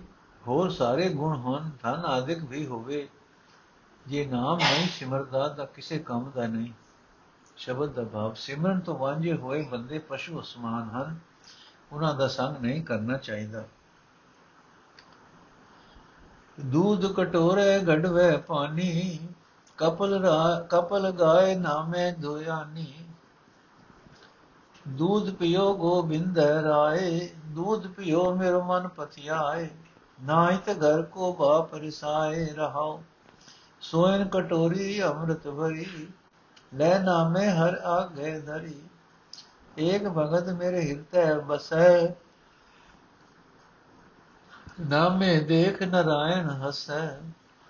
ਹੋਰ 0.48 0.70
ਸਾਰੇ 0.70 1.08
ਗੁਣ 1.08 1.36
ਹੋਣ, 1.36 1.70
ਧਨ 1.82 2.04
ਆਦਿਕ 2.06 2.38
ਵੀ 2.38 2.66
ਹੋਵੇ, 2.66 3.08
ਜੇ 4.06 4.26
ਨਾਮ 4.26 4.58
ਨਹੀਂ 4.58 4.88
ਸਿਮਰਦਾ, 4.88 5.48
ਤਾਂ 5.48 5.66
ਕਿਸੇ 5.66 5.98
ਕੰਮ 5.98 6.30
ਦਾ 6.30 6.46
ਨਹੀਂ। 6.46 6.72
ਸ਼ਬਦ 7.56 7.92
ਦਾ 7.92 8.04
ਭਾਵ, 8.04 8.34
ਸਿਮਰਨ 8.34 8.80
ਤੋਂ 8.80 8.98
ਵਾਂਝੇ 8.98 9.32
ਹੋਏ 9.32 9.62
ਬੰਦੇ 9.62 9.98
ਪਸ਼ੂ 9.98 10.40
ਅਸਮਾਨ 10.40 10.82
ਹਨ, 10.82 11.18
ਉਹਨਾਂ 11.92 12.14
ਦਾ 12.14 12.28
ਸੰਗ 12.28 12.56
ਨਹੀਂ 12.56 12.84
ਕਰਨਾ 12.84 13.16
ਚਾਹੀਦਾ। 13.16 13.64
ਦੂਧ 16.58 17.06
ਕਟੋਰੇ 17.12 17.78
ਘੜਵੇ 17.87 18.37
ਪਾਣੀ, 18.38 19.18
ਕਪਲ 19.78 20.20
ਕਪਲ 20.70 21.11
ਗਾਏ 21.11 21.55
ਨਾਮੇ 21.55 22.11
ਧੋਇਆਨੀ। 22.12 22.92
ਦੂਧ 24.88 25.31
ਪਿਓ 25.31 25.72
ਗੋਬਿੰਦ 25.74 26.38
ਰਾਏ, 26.38 27.28
ਦੂਧ 27.46 27.87
ਪਿਓ 27.87 28.35
ਮੇਰ 28.35 28.59
ਮਨ 28.62 28.88
ਪਤਿਆਏ। 28.88 29.68
ਨਾਇਤ 30.18 30.70
ਘਰ 30.81 31.02
ਕੋ 31.02 31.33
ਬਾ 31.33 31.61
ਪਰਸਾਏ 31.62 32.46
ਰਹਾਉ, 32.55 33.00
ਸੋਇਨ 33.83 34.28
ਕਟੋਰੀ 34.28 35.02
ਅੰਮ੍ਰਿਤ 35.02 35.48
ਭਰੀ। 35.48 35.87
ਲੈ 36.74 36.98
ਨਾਮੇ 36.98 37.48
ਹਰ 37.50 37.81
ਆਗੇ 37.87 38.38
ਧਰੀ, 38.40 38.81
ਏਕ 39.78 40.09
ਭਗਤ 40.09 40.48
ਮੇਰੇ 40.50 40.81
ਹਿਰਦੈ 40.83 41.35
ਬਸੈ 41.40 42.07
नामे 44.78 45.26
देख 45.48 45.76
नारायण 45.90 46.48
हसै 46.60 47.02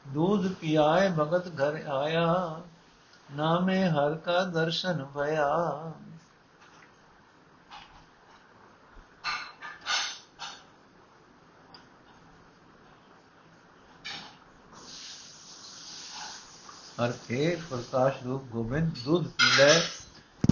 दूध 0.04 0.46
पियाए 0.60 1.08
भगत 1.18 1.48
घर 1.56 1.74
आया 1.96 2.22
नामे 3.28 3.76
हर 3.96 4.14
का 4.28 4.38
दर्शन 4.54 5.02
भया 5.16 5.48
हर 17.00 17.12
के 17.28 17.54
प्रकाश 17.68 18.18
रूप 18.24 18.48
गोविंद 18.52 18.90
दूध 19.04 19.30
पी 19.40 19.54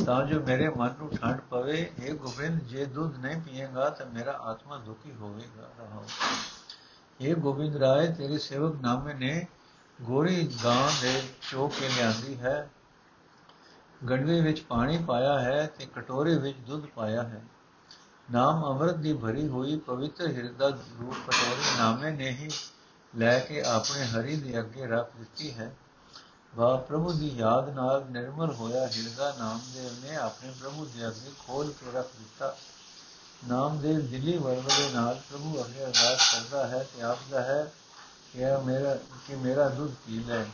ਤਾਂ 0.07 0.25
ਜੋ 0.27 0.41
ਮੇਰੇ 0.41 0.69
ਮਨ 0.69 0.95
ਨੂੰ 0.99 1.11
ਠੰਡ 1.11 1.41
ਪਵੇ 1.41 1.93
ਇਹ 1.99 2.15
ਗੋਬਿੰਦ, 2.15 2.61
ਜੇ 2.61 2.85
ਦੁੱਧ 2.85 3.17
ਨਹੀਂ 3.17 3.41
ਪੀਏਗਾ 3.41 3.91
ਤਾਂ 3.91 4.07
ਮੇਰਾ 4.07 4.33
ਆਤਮਾ 4.33 4.77
ਦੁਖੀ 4.77 5.13
ਹੋਵੇਗਾ, 5.13 5.71
ਰਹਾਓ। 5.79 6.05
ਇਹ 7.21 7.35
ਗੋਬਿੰਦ 7.37 7.77
ਰਾਏ, 7.77 8.13
ਤੇਰੇ 8.13 8.39
ਸੇਵਕ 8.39 8.81
ਨਾਮੇ 8.81 9.15
ਨੇ 9.15 9.47
ਗੋਰੀ 10.03 10.51
ਗਾਂ 10.65 10.89
ਦੇ 11.03 11.23
ਚੋ 11.51 11.69
ਕੇ 11.69 11.89
ਲਿਆਂਦੀ 11.89 12.39
ਹੈ। 12.39 12.71
ਗੰਡਵੇ 14.11 14.41
ਵਿੱਚ 14.41 14.61
ਪਾਣੀ 14.61 14.99
ਪਾਇਆ 14.99 15.41
ਹੈ 15.41 15.67
ਤੇ 15.79 15.87
ਕਟੋਰੇ 15.87 16.39
ਵਿੱਚ 16.39 16.59
ਦੁੱਧ 16.59 16.87
ਪਾਇਆ 16.87 17.23
ਹੈ। 17.23 17.43
ਨਾਮ 18.33 18.65
ਅੰਮ੍ਰਿਤ 18.65 18.97
ਦੀ 18.97 19.15
ਭਰੀ 19.15 19.49
ਹੋਈ 19.49 19.79
ਪਵਿੱਤਰ 19.79 20.27
ਹਿਰਦਾ 20.27 20.69
ਰੂਪ 20.69 21.15
ਕਟੋਰੀ 21.31 21.79
ਨਾਮੇ 21.79 22.11
ਨੇ 22.11 22.31
ਹੀ 22.31 22.51
ਲੈ 23.17 23.39
ਕੇ 23.39 23.63
ਆਪਣੇ 23.63 24.05
ਹਰੀ 24.05 24.37
ਦੇ 24.37 24.59
ਅੱਗੇ 24.59 24.87
ਰੱਖ 24.87 25.11
ਦਿੱਤੀ 25.19 25.55
ਹੈ। 25.55 25.77
ਵਾ 26.57 26.77
ਪ੍ਰਭੂ 26.77 27.13
ਦੀ 27.13 27.29
ਯਾਦ 27.29 27.69
ਨਾਲ 27.69 28.05
ਨਿਰਮਲ 28.11 28.55
ਹੋਇਆ 28.55 28.87
ਹਿਰਦਾ 28.87 29.35
ਨਾਮਦੇਵ 29.39 30.05
ਨੇ 30.05 30.17
ਆਪਣੇ 30.17 30.53
ਪ੍ਰਭੂ 30.61 30.85
ਦੇ 30.85 31.07
ਅੱਗੇ 31.07 31.31
ਖੋਲ 31.47 31.73
ਕੇ 31.73 31.93
ਰੱਖ 31.93 32.09
ਦਿੱਤਾ। 32.19 32.57
ਨਾਮਦੇਵ 33.49 34.07
ਦਿੱਲੀ 34.07 34.39
ਵਰਵਲੇ 34.39 34.91
ਨਾਲ 34.95 35.21
ਪ੍ਰਭੂ 35.31 35.65
ਅੱਗੇ 35.65 35.85
ਅਰਦਾਸ 35.85 36.35
ਕਰਦਾ 36.35 36.67
ਹੈ 36.67 36.87
ਤੇ 36.97 37.03
ਆਖਦਾ 37.03 37.43
ਹੈ 37.43 37.73
ਕਿ 38.33 38.39
ਮੇਰਾ 38.67 38.95
ਕਿ 39.27 39.35
ਮੇਰਾ 39.35 39.69
ਦੁੱਧ 39.69 39.95
ਪੀ 40.07 40.25
ਲੈ। 40.27 40.45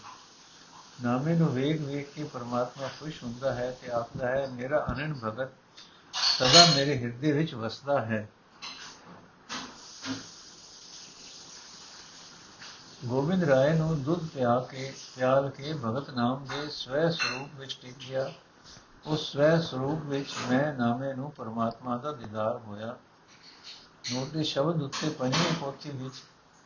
ਨਾਮੇ 1.02 1.34
ਨੂੰ 1.34 1.54
ਵੇਖ 1.54 1.80
ਵੇਖ 1.80 2.12
ਕੇ 2.14 2.24
ਪਰਮਾਤਮਾ 2.24 2.88
ਖੁਸ਼ 3.00 3.24
ਹੁੰਦਾ 3.24 3.54
ਹੈ 3.54 3.76
ਤੇ 3.82 3.90
ਆਖਦਾ 3.90 4.28
ਹੈ, 4.28 4.46
ਮੇਰਾ 4.46 4.86
ਅਨੰਦ 4.90 5.20
ਭਗਤ 5.24 5.48
ਸਦਾ 6.38 6.66
ਮੇਰੇ 6.76 6.98
ਹਿਰਦੇ 6.98 7.32
ਵਿੱਚ 7.32 7.54
ਵਸਦਾ 7.54 8.00
ਹੈ। 8.00 8.28
ਗੋਬਿੰਦ 13.08 13.44
ਰਾਏ 13.44 13.78
ਨੂੰ 13.78 14.02
ਦੁੱਧ 14.02 14.28
ਪਿਆ 14.34 14.66
ਕੇ, 14.70 14.92
ਪਿਆਲ 15.16 15.50
ਕੇ 15.50 15.72
ਭਗਤ 15.84 16.10
ਨਾਮ 16.10 16.44
ਦੇ 16.44 16.68
ਸਵੈ 16.70 17.10
ਸਰੂਪ 17.10 17.60
ਵਿੱਚ 17.60 17.78
ਟਿਕ 17.82 17.94
ਗਿਆ। 18.08 18.32
ਉਸ 19.06 19.32
ਸਵੈ 19.32 19.60
ਸਰੂਪ 19.60 20.02
ਵਿੱਚ 20.02 20.28
ਮੈਂ 20.50 20.74
ਨਾਮੇ 20.74 21.14
ਨੂੰ 21.14 21.30
ਪਰਮਾਤਮਾ 21.30 21.96
ਦਾ 21.96 22.12
ਦੀਦਾਰ 22.12 22.56
ਹੋਇਆ। 22.56 22.96
ਨੋਟ 24.14 24.28
ਦੇ 24.28 24.42
ਸ਼ਬਦ 24.42 24.82
ਉੱਤੇ 24.82 25.08
ਪੰਜਵੀਂ 25.08 25.54
ਪੋਥੀ 25.60 25.90
ਵਿੱਚ 25.90 26.14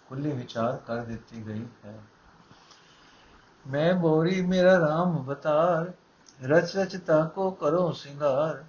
ਖੁੱਲੇ 0.09 0.33
ਵਿਚਾਰ 0.33 0.77
ਕਰ 0.77 0.97
ਦਿੱਤੀ 0.97 1.47
ਗਈ 1.47 1.67
ਹੈ। 1.85 1.99
ਮੈਂ 3.67 3.95
ਬੋਰੀ 3.95 4.41
ਮੇਰਾ 4.43 4.75
RAM 4.75 5.23
ਬਤਾਰ 5.23 5.93
ਰਚ 6.45 6.77
ਰਚ 6.77 6.97
ਤਾਕੋ 6.97 7.51
ਕਰੋ 7.51 7.93
ਸਿੰਗਾਰ। 7.93 8.65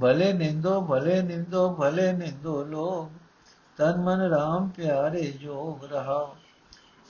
ਭਲੇ 0.00 0.32
ਨਿੰਦੋ 0.32 0.80
ਭਲੇ 0.80 1.22
ਨਿੰਦੋ 1.22 1.74
ਭਲੇ 1.74 2.12
ਨਿੰਦੋ 2.12 2.64
ਲੋਗ 2.64 3.08
ਤਨ 3.76 3.96
ਮਨ 3.96 4.34
RAM 4.34 4.68
ਪਿਆਰੇ 4.76 5.22
ਜੋਗ 5.22 5.84
ਰਹਾ 5.84 6.34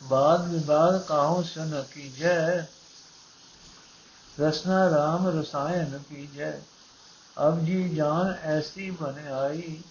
ਬਾਦ 0.02 0.48
ਵਿਵਾਦ 0.48 1.02
ਕਾਹੂ 1.02 1.42
ਸੁਨ 1.42 1.84
ਕੀਜੈ? 1.94 2.66
ਰਸਨਾ 4.40 4.88
RAM 4.88 5.38
ਰਸਾਇਨ 5.38 5.98
ਕੀਜੈ। 6.08 6.60
ਅਬ 7.48 7.64
ਜੀ 7.64 7.88
ਜਾਨ 7.88 8.34
ਐਸੀ 8.42 8.90
ਬਨ 8.90 9.28
ਆਈ, 9.28 9.82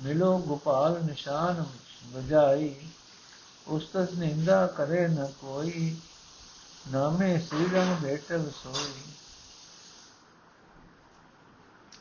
ਮਿਲੋ 0.00 0.38
ਗੋਪਾਲ 0.38 1.04
ਨਿਸ਼ਾਨ 1.04 1.64
ਬਜਾਈ 2.04 2.74
ਉਸਤਸ 3.66 4.08
ਨਿੰਦਾ 4.18 4.66
ਕਰੇ 4.66 5.08
ਨ 5.08 5.32
ਕੋਈ, 5.40 5.96
ਨਾਮੇ 6.88 7.38
ਸ੍ਰੀ 7.38 7.66
ਰੰਗ 7.72 8.02
ਭੇਟਲ 8.02 8.50
ਸੋਈ। 8.50 9.12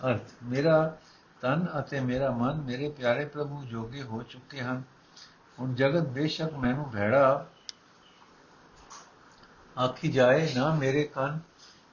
ਅਰਥ, 0.09 0.21
ਮੇਰਾ 0.43 0.97
ਤਨ 1.41 1.67
ਅਤੇ 1.79 1.99
ਮੇਰਾ 1.99 2.31
ਮਨ 2.31 2.53
ਮੇਰੇ 2.53 2.89
ਪਿਆਰੇ 2.89 3.25
ਪ੍ਰਭੂ 3.25 3.63
ਜੋਗੇ 3.63 4.03
ਹੋ 4.03 4.23
ਚੁੱਕੇ 4.23 4.61
ਹਨ। 4.61 4.83
ਹੁਣ 5.59 5.75
ਜਗਤ 5.75 6.07
ਬੇਸ਼ੱਕ 6.07 6.53
ਮੈਨੂੰ 6.53 6.91
ਭੈੜਾ 6.91 7.47
ਆਖੀ 9.79 10.11
ਜਾਏ, 10.11 10.53
ਨਾ 10.53 10.73
ਮੇਰੇ 10.75 11.03
ਕੰਨ 11.03 11.39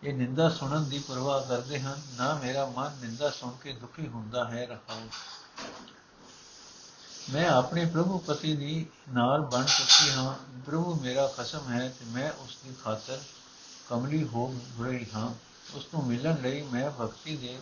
ਇਹ 0.03 0.15
ਨਿੰਦਾ 0.15 0.49
ਸੁਣਨ 0.49 0.89
ਦੀ 0.89 0.99
ਪਰਵਾਹ 0.99 1.47
ਕਰਦੇ 1.47 1.81
ਹਨ, 1.81 2.03
ਨਾ 2.17 2.35
ਮੇਰਾ 2.35 2.67
ਮਨ 2.67 2.99
ਨਿੰਦਾ 3.01 3.31
ਸੁਣ 3.31 3.53
ਕੇ 3.63 3.73
ਦੁਖੀ 3.73 4.09
ਹੁੰਦਾ 4.09 4.45
ਹੈ 4.45 4.67
ਰਹਾਉ। 4.67 5.09
ਮੈਂ 7.33 7.49
ਆਪਣੇ 7.49 7.85
ਪ੍ਰਭੂ 7.85 8.19
ਪਤੀ 8.19 8.57
ਦੀ 8.57 8.87
ਨਾਲ 9.09 9.41
ਬਣ 9.41 9.65
ਚੁੱਕੀ 9.65 10.11
ਹਾਂ, 10.11 10.35
ਪ੍ਰਭੂ 10.67 10.95
ਮੇਰਾ 10.95 11.27
ਖਸਮ 11.27 11.73
ਹੈ 11.73 11.89
ਤੇ 11.89 12.05
ਮੈਂ 12.05 12.33
ਉਸ 12.33 12.59
ਦੀ 12.65 12.75
ਖਾਤਰ 12.85 13.21
ਕਮਲੀ 13.89 14.25
ਹੋ 14.25 14.61
ਰਹੀ 14.81 15.07
ਹਾਂ। 15.15 15.35
ਉਸ 15.75 15.87
ਨੂੰ 15.95 16.07
ਮਿਲਣ 16.07 16.37
ਲਈ 16.43 16.63
ਮੈਂ 16.63 16.91
ਭਗਤੀ 17.01 17.37
ਦੇ 17.37 17.61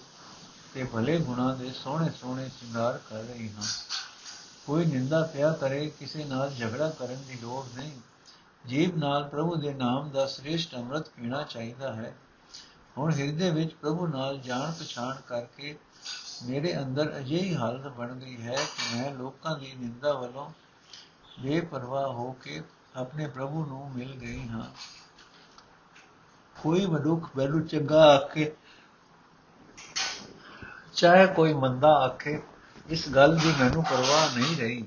ਤੇ 0.74 0.84
ਭਲੇ 0.84 1.18
ਗੁਣਾ 1.18 1.54
ਦੇ 1.54 1.72
ਸੋਹਣੇ 1.72 2.10
ਸੋਹਣੇ 2.20 2.48
ਸ਼ਿੰਗਾਰ 2.48 2.98
ਕਰ 2.98 3.16
ਰਹੀ 3.16 3.52
ਹਾਂ। 3.52 3.62
ਕੋਈ 4.70 4.84
ਨਿੰਦਾ 4.84 5.22
ਪਿਆ 5.22 5.52
ਕਰੇ, 5.52 5.92
ਕਿਸੇ 5.98 6.24
ਨਾਲ 6.24 6.50
ਝਗੜਾ 6.50 6.90
ਕਰਨ 6.90 7.22
ਦੀ 7.28 7.38
ਲੋੜ 7.42 7.78
ਨਹੀਂ। 7.78 7.92
ਜੀਵ 8.66 8.96
ਨਾਲ 8.96 9.24
ਪ੍ਰਭੂ 9.24 9.56
ਦੇ 9.56 9.74
ਨਾਮ 9.74 10.10
ਦਾ 10.10 10.26
ਸ੍ਰੇਸ਼ਟ 10.26 10.74
ਅੰਮ੍ਰਿਤ 10.74 11.08
ਪੀਣਾ 11.08 11.42
ਚਾਹੀਦਾ 11.42 11.92
ਹੈ। 11.94 12.14
ਹੁਣ 12.98 13.12
ਹਿਰਦੇ 13.12 13.50
ਵਿੱਚ 13.50 13.74
ਪ੍ਰਭੂ 13.74 14.06
ਨਾਲ 14.06 14.38
ਜਾਣ 14.38 14.72
ਪਛਾਣ 14.72 15.16
ਕਰਕੇ 15.28 15.78
ਮੇਰੇ 16.42 16.78
ਅੰਦਰ 16.78 17.18
ਅਜਿਹੀ 17.18 17.56
ਹਾਲਤ 17.56 17.86
ਬਣ 17.88 18.14
ਗਈ 18.14 18.42
ਹੈ 18.42 18.56
ਕਿ 18.56 18.96
ਮੈਂ 18.96 19.10
ਲੋਕਾਂ 19.10 19.58
ਦੀ 19.58 19.74
ਨਿੰਦਾ 19.80 20.12
ਵੱਲੋਂ 20.12 20.50
ਬੇਪਰਵਾਹ 21.40 22.08
ਹੋ 22.08 22.32
ਕੇ 22.32 22.62
ਆਪਣੇ 22.96 23.26
ਪ੍ਰਭੂ 23.26 23.66
ਨੂੰ 23.66 23.90
ਮਿਲ 23.90 24.12
ਗਈ 24.12 24.48
ਹਾਂ। 24.48 24.70
ਕੋਈ 26.62 26.86
ਮਨੁੱਖ 26.86 27.28
ਮੈਨੂੰ 27.36 27.66
ਚੰਗਾ 27.66 28.04
ਆਖੇ, 28.16 28.52
ਚਾਹੇ 30.94 31.26
ਕੋਈ 31.26 31.52
ਮੰਦਾ 31.52 31.88
ਆਖੇ 31.88 32.42
ਇਸ 32.90 33.08
ਗੱਲ 33.08 33.36
ਦੀ 33.36 33.54
ਮੈਨੂੰ 33.60 33.84
ਪਰਵਾਹ 33.84 34.38
ਨਹੀਂ 34.38 34.56
ਰਹੀ। 34.56 34.84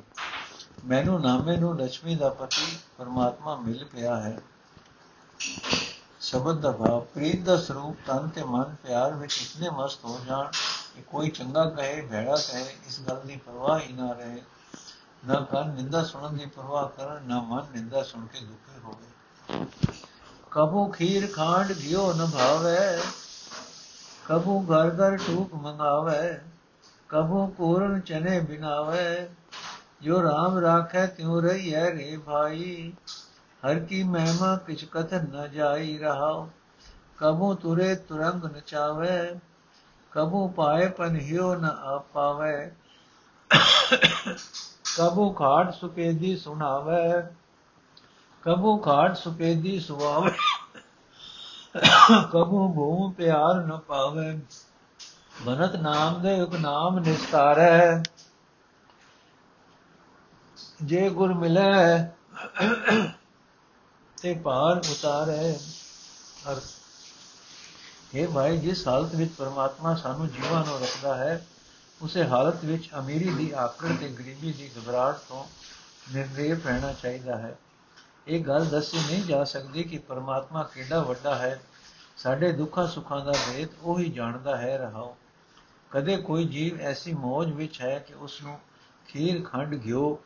ਮੈਨੂੰ 0.85 1.21
ਨਾਮੇ 1.21 1.57
ਨੂੰ 1.57 1.79
ਲక్ష్ਮੀ 1.79 2.15
ਦਾ 2.15 2.29
ਪਤੀ 2.29 2.77
ਪਰਮਾਤਮਾ 2.97 3.55
ਮਿਲ 3.55 3.85
ਪਿਆ 3.85 4.15
ਹੈ। 4.15 4.39
ਸ਼ਬਦ 6.21 6.59
ਦਾ 6.61 6.71
ਭਾਵ, 6.71 6.99
ਪ੍ਰੀਤ 6.99 7.43
ਦਾ 7.43 7.57
ਸਰੂਪ 7.57 7.97
ਤਨ 8.07 8.29
ਤੇ 8.29 8.43
ਮਨ 8.43 8.75
ਪਿਆਰ 8.83 9.13
ਵਿੱਚ 9.13 9.41
ਇਤਨੇ 9.41 9.69
ਮਸਤ 9.69 10.05
ਹੋ 10.05 10.19
ਜਾਣ 10.27 10.45
ਕਿ 10.95 11.01
ਕੋਈ 11.01 11.29
ਚੰਗਾ 11.29 11.69
ਕਹੇ, 11.69 12.01
ਭੈੜਾ 12.01 12.35
ਕਹੇ, 12.35 12.75
ਇਸ 12.87 12.99
ਗੱਲ 12.99 13.21
ਦੀ 13.25 13.37
ਪਰਵਾਹ 13.37 13.79
ਹੀ 13.79 13.93
ਨਾ 13.93 14.11
ਰਹੇ। 14.11 14.41
ਨਾ 15.27 15.39
ਕੰਨ 15.51 15.69
ਨਿੰਦਾ 15.69 16.03
ਸੁਣਨ 16.03 16.37
ਦੀ 16.37 16.45
ਪਰਵਾਹ 16.45 16.87
ਕਰਨ, 16.87 17.23
ਨਾ 17.23 17.41
ਮਨ 17.41 17.63
ਨਿੰਦਾ 17.75 18.03
ਸੁਣ 18.03 18.25
ਕੇ 18.25 18.39
ਦੁਖੀ 18.39 18.79
ਹੋਵੇ। 18.83 19.65
ਕਬੂ 20.51 20.87
ਖੀਰ 20.87 21.27
ਖਾਂਡ 21.27 21.73
ਘਿਓ 21.81 22.13
ਨ 22.13 22.25
ਭਾਵੇ, 22.25 23.01
ਕਬੂ 24.25 24.61
ਘਰ 24.61 24.87
ਘਰ 24.87 25.17
ਟੂਕ 25.17 25.53
ਮੰਗਾਵੇ। 25.53 26.52
ਕਬੂ 27.13 27.45
ਪੂਰਨ 27.47 27.99
ਚਨੇ 27.99 28.39
ਬਿਨਾਵੇ, 28.39 29.27
ਜੋ 30.01 30.21
ਰਾਮ 30.23 30.57
ਰਾਖੈ 30.57 31.05
ਤਿਉ 31.07 31.39
ਰਹੀ 31.41 31.73
ਹੈ 31.73 31.89
ਰੇ 31.91 32.17
ਭਾਈ। 32.17 32.93
ਹਰ 33.63 33.79
ਕੀ 33.79 34.03
ਮਹਿਮਾ 34.03 34.55
ਕਿਛ 34.57 34.83
ਕਥਨ 34.85 35.27
ਨ 35.31 35.47
ਜਾਈ 35.51 35.97
ਰਹਾਉ 35.97 36.47
ਕਬੂ 37.17 37.53
ਤੁਰੇ 37.55 37.93
ਤੁਰੰਗ 38.07 38.45
ਨਚਾਵੇ 38.45 39.17
ਕਬੂ 40.11 40.47
ਪਾਏ 40.47 40.87
ਪਨ 40.89 41.15
ਹਿਓ 41.17 41.53
ਨ 41.55 41.65
ਆਪਾਵੇ। 41.65 42.71
ਕਬੂ 44.97 45.29
ਖਾਟ 45.31 45.73
ਸੁਕੇਦੀ 45.73 46.35
ਸੁਣਾਵੇ, 46.37 47.21
ਕਬੂ 48.43 48.77
ਖਾਟ 48.77 49.15
ਸੁਕੇਦੀ 49.15 49.79
ਸੁਆਵੇ 49.79 50.31
ਕਬੂ 52.31 52.67
ਭੂਮ 52.73 53.11
ਪਿਆਰ 53.11 53.65
ਨ 53.65 53.77
ਪਾਵੇ। 53.87 54.39
ਬਨਤ 55.41 55.75
ਨਾਮ 55.75 56.21
ਦੇ 56.21 56.37
ਇੱਕ 56.37 56.55
ਨਾਮ 56.55 56.99
ਨਿਸਤਾਰੈ। 56.99 58.03
ਜੇ 60.83 61.09
ਗੁਰ 61.09 61.33
ਮਿਲੇ, 61.33 62.03
ਤੇ 64.21 64.33
ਭਾਰ 64.33 64.77
ਉਤਾਰੇ। 64.77 65.59
ਅਰਥ 66.51 66.63
ਇਹ 68.15 68.27
ਭਾਈ 68.27 68.57
ਜਿਸ 68.57 68.87
ਹਾਲਤ 68.87 69.15
ਵਿੱਚ 69.15 69.31
ਪਰਮਾਤਮਾ 69.33 69.95
ਸਾਨੂੰ 69.95 70.27
ਜੀਵਾਂ 70.27 70.65
ਨੂੰ 70.65 70.79
ਰੱਖਦਾ 70.79 71.15
ਹੈ, 71.15 71.47
ਉਸੇ 72.01 72.25
ਹਾਲਤ 72.25 72.65
ਵਿੱਚ 72.65 72.89
ਅਮੀਰੀ 72.99 73.29
ਦੀ 73.29 73.51
ਆਕੜ 73.51 73.87
ਤੇ 73.99 74.09
ਗਰੀਬੀ 74.09 74.51
ਦੀ 74.51 74.71
ਘਬਰਾਹਟ 74.77 75.15
ਤੋਂ 75.15 75.45
ਨਿਰਲੇਪ 76.13 76.67
ਰਹਿਣਾ 76.67 76.93
ਚਾਹੀਦਾ 76.93 77.37
ਹੈ। 77.37 77.57
ਇਹ 78.27 78.45
ਗੱਲ 78.45 78.65
ਦੱਸੀ 78.65 78.97
ਨਹੀਂ 78.97 79.23
ਜਾ 79.23 79.43
ਸਕਦੀ 79.43 79.83
ਕਿ 79.83 79.97
ਪਰਮਾਤਮਾ 79.97 80.63
ਕਿੰਨਾ 80.63 80.99
ਵੱਡਾ 80.99 81.35
ਹੈ। 81.35 81.61
ਸਾਡੇ 82.17 82.51
ਦੁੱਖਾਂ 82.51 82.87
ਸੁੱਖਾਂ 82.87 83.25
ਦਾ 83.25 83.31
ਭੇਦ 83.31 83.69
ਉਹ 83.81 83.99
ਹੀ 83.99 84.09
ਜਾਣਦਾ 84.09 84.57
ਹੈ 84.57 84.77
ਰਹਾਓ 84.77 85.17
ਕਦੇ 85.93 86.17
ਕੋਈ 86.17 86.45
ਜੀਵ 86.45 86.79
ਐਸੀ 86.81 87.13
ਮੌਜ 87.13 87.51
ਵਿੱਚ 87.51 87.81
ਹੈ 87.81 87.99
ਕਿ 87.99 88.13
ਉਸ 88.13 88.41
ਨੂੰ 88.41 88.59
ਖੀਰ 89.07 89.43
ਖੰਡ 89.43 89.85
ਘਿਓ 89.85 90.19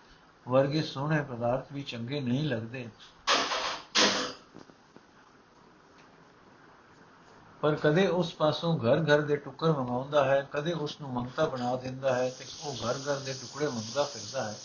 ਵਰਗੇ 0.48 0.82
ਸੋਹਣੇ 0.82 1.22
ਪਦਾਰਥ 1.22 1.74
ਵੀ 1.74 1.82
ਚੰਗੇ 1.84 2.20
ਨਹੀਂ 2.20 2.50
ਲੱਗਦੇ। 2.50 2.90
ਪਰ 7.62 7.76
ਕਦੇ 7.76 8.08
ਉਸ 8.08 8.34
ਪਾਸੋਂ 8.34 8.80
ਘਰ 8.80 9.04
ਘਰ 9.04 9.22
ਦੇ 9.22 9.36
ਟੁਕਰ 9.36 9.72
ਮੰਗਾਉਂਦਾ 9.72 10.26
ਹੈ, 10.26 10.48
ਕਦੇ 10.52 10.74
ਉਸ 10.74 11.02
ਨੂੰ 11.02 11.10
ਮੰਗਤਾ 11.10 11.46
ਬਣਾ 11.46 11.76
ਦਿੰਦਾ 11.76 12.16
ਹੈ 12.16 12.30
ਤੇ 12.30 12.46
ਉਹ 12.64 12.74
ਘਰ 12.74 12.94
ਘਰ 12.94 13.20
ਦੇ 13.20 13.34
ਟੁਕੜੇ 13.34 13.68
ਮੰਗਦਾ 13.68 14.04
ਫਿਰਦਾ 14.04 14.52
ਹੈ। 14.52 14.58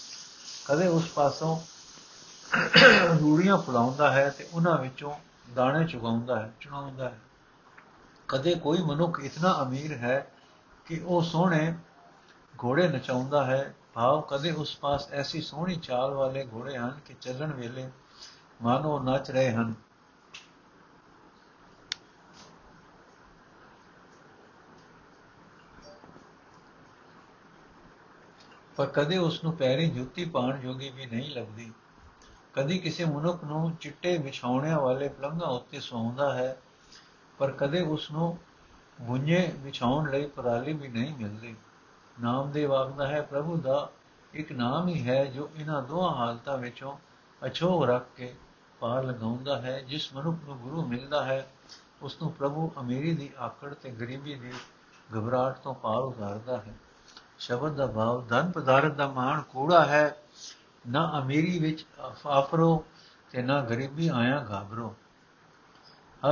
ਕਦੇ 0.66 0.86
ਉਸ 0.86 1.08
ਪਾਸੋਂ 1.08 1.60
ਰੂੜੀਆਂ 3.20 3.58
ਫੁਲਾਉਂਦਾ 3.58 4.12
ਹੈ 4.12 4.30
ਤੇ 4.30 4.48
ਉਹਨਾਂ 4.52 4.78
ਵਿੱਚੋਂ 4.78 5.14
ਦਾਣੇ 5.54 5.86
ਚੁਗਾਉਂਦਾ 5.86 6.40
ਹੈ, 6.40 6.52
ਚੁਣਾਉਂਦਾ 6.60 7.08
ਹੈ। 7.08 7.20
ਕਦੇ 8.28 8.54
ਕੋਈ 8.54 8.78
ਮਨੁੱਖ 8.78 9.20
ਇਤਨਾ 9.20 9.62
ਅਮੀਰ 9.62 9.92
ਹੈ 9.92 10.31
ਕਿ 10.86 11.00
ਉਹ 11.04 11.22
ਸੋਹਣੇ 11.22 11.74
ਘੋੜੇ 12.64 12.88
ਨਚਾਉਂਦਾ 12.88 13.44
ਹੈ। 13.44 13.74
ਭਾਵ 13.94 14.20
ਕਦੇ 14.20 14.50
ਉਸ 14.50 14.76
ਪਾਸ 14.76 15.12
ਐਸੀ 15.12 15.40
ਸੋਹਣੀ 15.40 15.76
ਚਾਲ 15.76 16.14
ਵਾਲੇ 16.14 16.48
ਘੋੜੇ 16.52 16.76
ਹਨ 16.78 17.00
ਕਿ 17.06 17.14
ਚੱਲਣ 17.14 17.52
ਵੇਲੇ 17.52 17.90
ਮਾਨੋ 18.62 18.98
ਨੱਚ 18.98 19.30
ਰਹੇ 19.30 19.50
ਹਨ। 19.50 19.74
ਪਰ 28.76 28.86
ਕਦੇ 28.86 29.18
ਉਸ 29.18 29.44
ਨੂੰ 29.44 29.56
ਪੈਰੀ 29.56 29.90
ਜੁੱਤੀ 29.90 30.24
ਪਾਣ 30.24 30.60
ਜੋਗੀ 30.60 30.90
ਵੀ 30.90 31.06
ਨਹੀਂ 31.06 31.30
ਲੱਗਦੀ। 31.34 31.72
ਕਦੀ 32.52 32.78
ਕਿਸੇ 32.78 33.04
ਮਨੁੱਖ 33.04 33.44
ਨੂੰ 33.44 33.76
ਚਿੱਟੇ 33.76 34.18
ਵਿਛਾਉਣਿਆਂ 34.18 34.80
ਵਾਲੇ 34.80 35.08
ਪਲੰਘਾਂ 35.08 35.48
ਉੱਤੇ 35.48 35.80
ਸੌਂਦਾ 35.80 36.34
ਹੈ, 36.34 36.62
ਪਰ 37.38 37.50
ਕਦੇ 37.50 37.80
ਉਸ 37.80 38.10
ਨੂੰ 38.10 38.38
ਗੁੰਝੇ 39.00 39.52
ਵਿਛਾਉਣ 39.56 40.10
ਲਈ 40.10 40.26
ਪਰਾਲੀ 40.26 40.72
ਵੀ 40.72 40.88
ਨਹੀਂ 40.88 41.14
ਮਿਲਦੀ। 41.14 41.56
ਨਾਮ 42.20 42.50
ਦੇ 42.52 42.66
ਵਾਗਦਾ 42.66 43.06
ਹੈ, 43.06 43.22
ਪ੍ਰਭੂ 43.22 43.56
ਦਾ 43.56 43.90
ਇੱਕ 44.34 44.52
ਨਾਮ 44.52 44.88
ਹੀ 44.88 45.08
ਹੈ 45.08 45.24
ਜੋ 45.24 45.50
ਇਹਨਾਂ 45.56 45.82
ਦੋਹਾਂ 45.82 46.14
ਹਾਲਤਾਂ 46.14 46.58
ਵਿੱਚੋਂ 46.58 46.98
ਅਛੋਹ 47.46 47.86
ਰੱਖ 47.86 48.06
ਕੇ 48.16 48.34
ਪਾਰ 48.80 49.04
ਲਗਾਉਂਦਾ 49.04 49.62
ਹੈ। 49.62 49.80
ਜਿਸ 49.80 50.14
ਮਨੁੱਖ 50.14 50.36
ਨੂੰ 50.44 50.58
ਗੁਰੂ 50.58 50.86
ਮਿਲਦਾ 50.86 51.24
ਹੈ, 51.24 51.50
ਉਸ 52.02 52.22
ਨੂੰ 52.22 52.32
ਪ੍ਰਭੂ 52.32 52.72
ਅਮੀਰੀ 52.80 53.14
ਦੀ 53.14 53.30
ਆਕੜ 53.38 53.74
ਤੇ 53.74 53.90
ਗਰੀਬੀ 53.90 54.34
ਦੀ 54.34 54.52
ਘਬਰਾਹਟ 55.16 55.58
ਤੋਂ 55.58 55.74
ਪਾਰ 55.74 56.02
ਉਤਾਰਦਾ 56.02 56.56
ਹੈ। 56.56 56.74
ਸ਼ਬਦ 57.38 57.74
ਦਾ 57.74 57.86
ਭਾਵ, 57.86 58.26
ਧਨ 58.26 58.50
ਪਦਾਰਥ 58.50 58.92
ਦਾ 58.92 59.08
ਮਾਣ 59.08 59.42
ਕੂੜਾ 59.42 59.86
ਹੈ। 59.86 60.16
ਨਾ 60.88 61.20
ਅਮੀਰੀ 61.22 61.58
ਵਿੱਚ 61.58 61.86
ਆਫਰੋ 62.26 62.84
ਤੇ 63.30 63.42
ਨਾ 63.42 63.60
ਗਰੀਬੀ 63.60 64.08
ਆਇਆ 64.08 64.46
ਘਾਬਰੋ। 64.50 64.94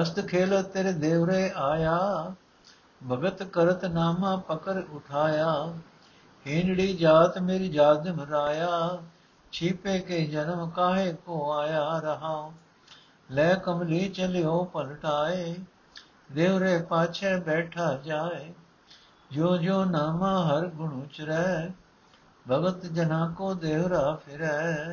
ਹਸਤ 0.01 0.20
ਖੇਲ 0.20 0.62
ਤੇਰੇ 0.62 0.92
ਦੇਵਰੇ 0.92 1.53
ਆਇਆ 1.57 2.35
ਭਗਤ 3.08 3.42
ਕਰਤ 3.42 3.84
ਨਾਮਾ 3.84 4.36
ਪਕਰ 4.36 4.82
ਉਠਾਇਆ। 4.92 5.74
ਹੀਨੜੀ 6.46 6.96
ਜਾਤ 6.96 7.38
ਮੇਰੀ 7.38 7.68
ਜਾਤ 7.68 8.08
ਮਰਾਇਆ 8.08 9.02
ਛੀਪੇ 9.52 9.98
ਕੇ 9.98 10.26
ਜਨਮ 10.26 10.70
ਕਾਹੇ 10.70 11.12
ਕੋ 11.12 11.52
ਆਇਆ 11.52 11.98
ਰਹਾ। 11.98 12.52
ਲੈ 13.30 13.54
ਕਮਲੀ 13.54 14.08
ਚਲਿਓ 14.08 14.64
ਪਲਟਾਏ। 14.64 15.56
ਦੇਵਰੇ 16.32 16.82
ਪਾਛੇ 16.82 17.36
ਬੈਠਾ 17.36 17.94
ਜਾਏ। 17.94 18.52
ਜੋ 19.30 19.56
ਜੋ 19.56 19.84
ਨਾਮਾ 19.84 20.46
ਹਰ 20.48 20.66
ਗੁਣ 20.66 21.02
ਉਚਰੈ। 21.02 21.68
ਭਗਤ 22.50 22.86
ਜਨਾ 22.86 23.34
ਕੋ 23.36 23.54
ਦੇਵਰਾ 23.54 24.14
ਫਿਰੈ। 24.14 24.84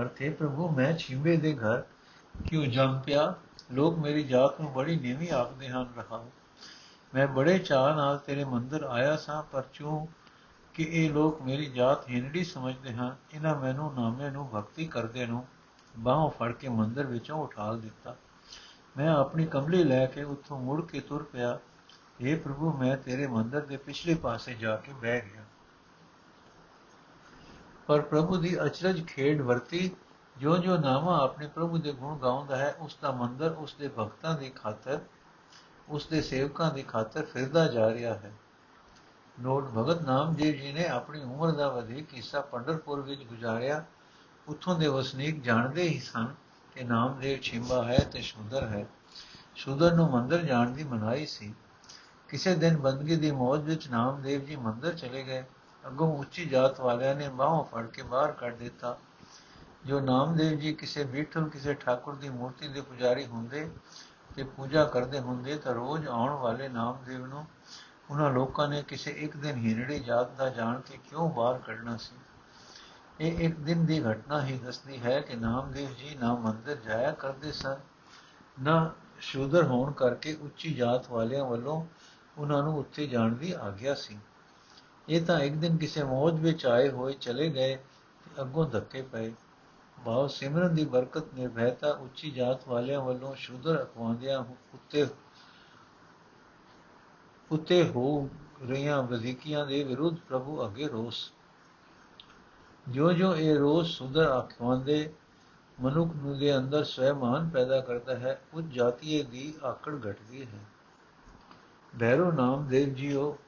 ਅਰਥੇ 0.00 0.30
ਪ੍ਰਭੂ, 0.30 0.68
ਮੈਂ 0.68 0.92
ਛਿੰਬੇ 0.92 1.36
ਦੇ 1.36 1.54
ਘਰ 1.54 1.82
ਕਿਉਂ 2.46 2.66
ਜੰਮ 2.66 3.00
ਪਿਆ? 3.00 3.34
ਲੋਕ 3.72 3.98
ਮੇਰੀ 3.98 4.22
ਜਾਤ 4.24 4.60
ਨੂੰ 4.60 4.72
ਬੜੀ 4.72 4.96
ਨੀਵੀਂ 4.96 5.30
ਆਖਦੇ 5.30 5.68
ਹਨ 5.68 5.92
ਰਹਾ 5.96 6.24
ਮੈਂ 7.14 7.26
ਬੜੇ 7.26 7.58
ਚਾਹ 7.58 7.96
ਨਾਲ 7.96 8.18
ਤੇਰੇ 8.18 8.44
ਮੰਦਰ 8.44 8.82
ਆਇਆ 8.82 9.16
ਸਾਂ, 9.16 9.42
ਪਰ 9.42 9.62
ਚੂ 9.72 10.08
ਕਿ 10.74 10.88
ਇਹ 10.90 11.10
ਲੋਕ 11.10 11.42
ਮੇਰੀ 11.42 11.66
ਜਾਤ 11.66 12.08
ਹਿੰਦੜੀ 12.08 12.44
ਸਮਝਦੇ 12.44 12.92
ਹਨ, 12.92 13.16
ਇਹਨਾਂ 13.34 13.60
ਮੈਨੂੰ 13.60 13.94
ਨਾਮੇ 13.94 14.30
ਨੂੰ 14.30 14.50
ਭਗਤੀ 14.54 14.86
ਕਰਦੇ 14.86 15.26
ਨੂੰ 15.26 15.46
ਬਾਹੋਂ 15.98 16.30
ਫੜ 16.30 16.52
ਕੇ 16.52 16.68
ਮੰਦਰ 16.68 17.06
ਵਿੱਚੋਂ 17.06 17.38
ਉਠਾ 17.38 17.74
ਦਿੱਤਾ। 17.74 18.16
ਮੈਂ 18.96 19.08
ਆਪਣੀ 19.08 19.46
ਕਮਲੀ 19.46 19.84
ਲੈ 19.84 20.06
ਕੇ 20.06 20.22
ਉੱਥੋਂ 20.22 20.60
ਮੁੜ 20.60 20.86
ਕੇ 20.86 21.00
ਤੁਰ 21.00 21.22
ਪਿਆ। 21.22 21.58
ਇਹ 22.20 22.36
ਪ੍ਰਭੂ, 22.36 22.72
ਮੈਂ 22.72 22.96
ਤੇਰੇ 22.96 23.26
ਮੰਦਰ 23.26 23.60
ਦੇ 23.60 23.76
ਪਿਛਲੇ 23.76 24.14
ਪਾਸੇ 24.14 24.54
ਜਾ 24.54 24.76
ਕੇ 24.76 24.92
ਬਹਿ 24.92 25.20
ਗਿਆ। 25.20 25.44
ਪਰ 27.86 28.00
ਪ੍ਰਭੂ 28.00 28.36
ਦੀ 28.36 28.64
ਅਚਰਜ 28.64 29.06
ਖੇਡ 29.06 29.40
ਵਰਤੀ 29.40 29.90
ਜੋ 30.38 30.58
ਜੋ 30.58 30.76
ਨਾਮਾ 30.76 31.24
ਆਪਣੇ 31.24 31.46
ਪ੍ਰਭੂ 31.46 31.78
ਦੇ 31.78 31.92
ਗੁਣ 31.92 32.18
ਗਾਉਂਦਾ 32.18 32.56
ਹੈ 32.56 32.76
ਉਸ 32.78 32.96
ਦਾ 33.02 33.10
ਮੰਦਰ 33.10 33.50
ਉਸ 33.50 33.74
ਦੇ 33.74 33.90
ਭਗਤਾਂ 33.98 34.38
ਦੀ 34.38 34.50
ਖਾਤਰ 34.50 35.00
ਉਸ 35.88 36.06
ਦੇ 36.06 36.22
ਸੇਵਕਾਂ 36.22 36.74
ਦੀ 36.74 36.82
ਖਾਤਰ 36.82 37.24
ਫਿਰਦਾ 37.24 37.66
ਜਾ 37.66 37.92
ਰਿਹਾ 37.92 38.14
ਹੈ। 38.14 38.32
ਨੋਟ 39.40 39.64
ਭਗਤ 39.64 40.02
ਨਾਮਦੇਵ 40.02 40.54
ਜੀ 40.54 40.72
ਨੇ 40.72 40.88
ਆਪਣੀ 40.88 41.22
ਉਮਰ 41.22 41.50
ਦਾ 41.50 41.68
ਵਧੇਕ 41.68 42.14
ਹਿੱਸਾ 42.14 42.40
ਪੰਡਰਪੁਰ 42.40 43.00
ਵਿੱਚ 43.00 43.22
ਗੁਜ਼ਾਰਿਆ। 43.22 43.84
ਉੱਥੋਂ 44.48 44.78
ਦੇ 44.78 44.88
ਵਸਨੀਕ 44.88 45.42
ਜਾਣਦੇ 45.42 45.82
ਹੀ 45.82 46.00
ਸਨ 46.00 46.34
ਕਿ 46.74 46.84
ਨਾਮਦੇਵ 46.84 47.38
ਛਿੰਬਾ 47.40 47.84
ਹੈ 47.84 47.98
ਤੇ 47.98 48.22
ਸੁੰਦਰ 48.22 48.66
ਹੈ। 48.66 48.86
ਸ਼ੂਦਰ 49.54 49.94
ਨੂੰ 49.94 50.10
ਮੰਦਰ 50.10 50.38
ਜਾਣ 50.38 50.70
ਦੀ 50.70 50.84
ਮਨਾਈ 50.84 51.26
ਸੀ। 51.26 51.54
ਕਿਸੇ 52.28 52.54
ਦਿਨ 52.54 52.76
ਬੰਦਗੀ 52.76 53.16
ਦੀ 53.16 53.30
ਮੌਜ 53.30 53.60
ਵਿੱਚ 53.60 53.88
ਨਾਮਦੇਵ 53.88 54.44
ਜੀ 54.44 54.56
ਮੰਦਰ 54.56 54.94
ਚਲੇ 54.94 55.22
ਗਏ। 55.22 55.44
ਅੱਗੋਂ 55.86 56.18
ਉੱਚੀ 56.18 56.44
ਜਾਤ 56.44 56.80
ਵਾਲਿਆਂ 56.80 57.14
ਨੇ 57.14 57.28
ਬਾਹੋਂ 57.28 57.64
ਫੜ 57.64 57.86
ਕੇ 57.86 58.02
ਬਾਹਰ 58.02 58.32
ਕੱਢ 58.32 58.56
ਦਿੱਤਾ। 58.56 58.98
ਜੋ 59.86 60.00
ਨਾਮਦੇਵ 60.00 60.58
ਜੀ 60.58 60.72
ਕਿਸੇ 60.74 61.04
ਬੀਠਲ 61.04 61.48
ਕਿਸੇ 61.48 61.74
ਠਾਕੁਰ 61.74 62.14
ਦੀ 62.14 62.28
ਮੂਰਤੀ 62.28 62.68
ਦੇ 62.68 62.80
ਪੁਜਾਰੀ 62.80 63.26
ਹੁੰਦੇ 63.26 63.70
ਤੇ 64.36 64.42
ਪੂਜਾ 64.42 64.84
ਕਰਦੇ 64.84 65.20
ਹੁੰਦੇ, 65.20 65.56
ਤਾਂ 65.56 65.74
ਰੋਜ਼ 65.74 66.08
ਆਉਣ 66.08 66.30
ਵਾਲੇ 66.30 66.68
ਨਾਮਦੇਵ 66.68 67.26
ਨੂੰ 67.26 67.46
ਉਹਨਾਂ 68.10 68.30
ਲੋਕਾਂ 68.30 68.68
ਨੇ 68.68 68.82
ਕਿਸੇ 68.82 69.10
ਇੱਕ 69.10 69.36
ਦਿਨ 69.36 69.56
ਹੀਰੜੀ 69.56 69.98
ਜਾਤ 70.00 70.30
ਦਾ 70.30 70.48
ਜਾਣ 70.48 70.80
ਕੇ 70.80 70.98
ਕਿਉਂ 71.10 71.30
ਬਾਹਰ 71.30 71.58
ਕੱਢਣਾ 71.58 71.96
ਸੀ? 71.96 72.16
ਇਹ 73.20 73.38
ਇੱਕ 73.38 73.56
ਦਿਨ 73.56 73.84
ਦੀ 73.86 74.00
ਘਟਨਾ 74.04 74.44
ਹੀ 74.44 74.58
ਦੱਸਦੀ 74.58 74.98
ਹੈ 74.98 75.20
ਕਿ 75.20 75.36
ਨਾਮਦੇਵ 75.36 75.88
ਜੀ 75.94 76.14
ਨਾ 76.14 76.34
ਮੰਦਰ 76.34 76.76
ਜਾਇਆ 76.76 77.12
ਕਰਦੇ 77.12 77.52
ਸਨ, 77.52 77.76
ਨਾ 78.62 78.94
ਸ਼ੂਦਰ 79.20 79.62
ਹੋਣ 79.62 79.92
ਕਰਕੇ 79.92 80.34
ਉੱਚੀ 80.34 80.74
ਜਾਤ 80.74 81.10
ਵਾਲਿਆਂ 81.10 81.44
ਵੱਲੋਂ 81.44 81.84
ਉਹਨਾਂ 82.38 82.62
ਨੂੰ 82.62 82.78
ਉੱਥੇ 82.78 83.06
ਜਾਣ 83.06 83.32
ਦੀ 83.32 83.52
ਆਗਿਆ 83.52 83.94
ਸੀ। 83.94 84.18
ਇਹ 85.08 85.26
ਤਾਂ 85.26 85.40
ਇੱਕ 85.40 85.54
ਦਿਨ 85.54 85.76
ਕਿਸੇ 85.76 86.02
ਮੌਜ 86.04 86.40
ਵਿੱਚ 86.40 86.66
ਆਏ 86.66 86.88
ਹੋਏ 86.88 87.12
ਚਲੇ 87.12 87.48
ਗਏ 87.48 87.76
ਤੇ 87.76 88.40
ਅੱਗੋਂ 88.40 88.66
ਧੱਕੇ 88.70 89.02
ਪਏ। 89.02 89.32
ਭਾਵ 90.04 90.26
ਸਿਮਰਨ 90.28 90.74
ਦੀ 90.74 90.84
ਬਰਕਤ 90.84 91.34
ਨਿਰਭੈਤਾ 91.34 91.90
ਉੱਚੀ 91.90 92.30
ਜਾਤ 92.30 92.68
ਵਾਲਿਆਂ 92.68 93.00
ਵੱਲੋਂ 93.00 93.34
ਸ਼ੂਦਰ 93.34 93.82
ਅਖਵਾਉਂਦਿਆਂ 93.82 94.38
ਉੱਤੇ 94.74 95.06
ਉੱਤੇ 97.50 97.82
ਹੋ 97.88 98.28
ਰਹੀਆਂ 98.68 99.02
ਵਜ਼ੀਕੀਆਂ 99.02 99.66
ਦੇ 99.66 99.84
ਵਿਰੁੱਧ 99.84 100.16
ਪ੍ਰਭੂ 100.28 100.66
ਅੱਗੇ 100.66 100.88
ਰੋਸ। 100.88 101.32
ਜੋ 102.88 103.12
ਜੋ 103.12 103.36
ਇਹ 103.36 103.56
ਰੋਸ 103.56 103.98
ਸੁਦਰ 103.98 104.38
ਅਖਵਾਉਂਦੇ 104.38 105.12
ਮਨੁੱਖ 105.80 106.14
ਨੂੰ 106.16 106.38
ਦੇ 106.38 106.56
ਅੰਦਰ 106.56 106.84
ਸਵੈਮਾਨ 106.84 107.48
ਪੈਦਾ 107.48 107.80
ਕਰਦਾ 107.80 108.16
ਹੈ 108.16 108.40
ਉਸ 108.54 108.64
ਜਾਤੀਏ 108.64 109.22
ਦੀ 109.22 109.54
ਆਕੜ 109.64 109.94
ਘਟਦੀ 110.10 110.44
ਹੈ। 110.44 110.64
ਬੈਰੋ 111.96 112.32
ਨਾਮ 112.32 112.66
ਦੇਵ 112.68 112.94
ਜੀਓ, 112.94 113.38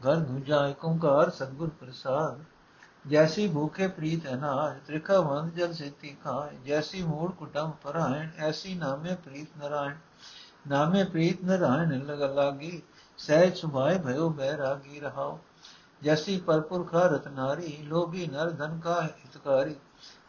ਘਰ 0.00 0.16
ਦੂਜਾ 0.16 0.68
ਏਕ 0.68 0.84
ਓੰਕਾਰ 0.84 1.30
ਸਤਗੁਰ 1.30 1.68
ਪ੍ਰਸਾਦ 1.68 2.44
ਜੈਸੀ 3.04 3.46
ਭੂਖੇ 3.48 3.86
ਪ੍ਰੀਤ 3.88 4.26
ਅਨਾਜ 4.28 4.78
ਤ੍ਰਿਖਾ 4.86 5.20
ਵੰਦ 5.20 5.54
ਜਲ 5.54 5.72
ਸੇਤੀ 5.72 6.14
ਖਾਏ 6.24 6.56
ਜੈਸੀ 6.66 7.02
ਮੂੜ 7.02 7.30
ਕੁਟਮ 7.30 7.70
ਪਰਾਇਣ 7.82 8.28
ਐਸੀ 8.40 8.74
ਨਾਮੇ 8.74 9.14
ਪ੍ਰੀਤ 9.24 9.56
ਨਰਾਇਣ 9.58 9.96
ਨਾਮੇ 10.68 11.02
ਪ੍ਰੀਤ 11.04 11.42
ਨਰਾਇਣ 11.44 11.98
ਲਗ 12.04 12.22
ਲਾਗੀ 12.30 12.82
ਸਹਿਜ 13.18 13.56
ਸੁਭਾਏ 13.56 13.98
ਭਇਓ 13.98 14.28
ਬੈਰਾਗੀ 14.30 15.00
ਰਹਾਓ 15.00 15.38
ਜੈਸੀ 16.02 16.38
ਪਰਪੁਰਖਾ 16.40 17.06
ਰਤਨਾਰੀ 17.06 17.76
ਲੋਭੀ 17.82 18.26
ਨਰ 18.26 18.50
ਧਨ 18.50 18.78
ਕਾ 18.80 19.00
ਹਿਤਕਾਰੀ 19.02 19.74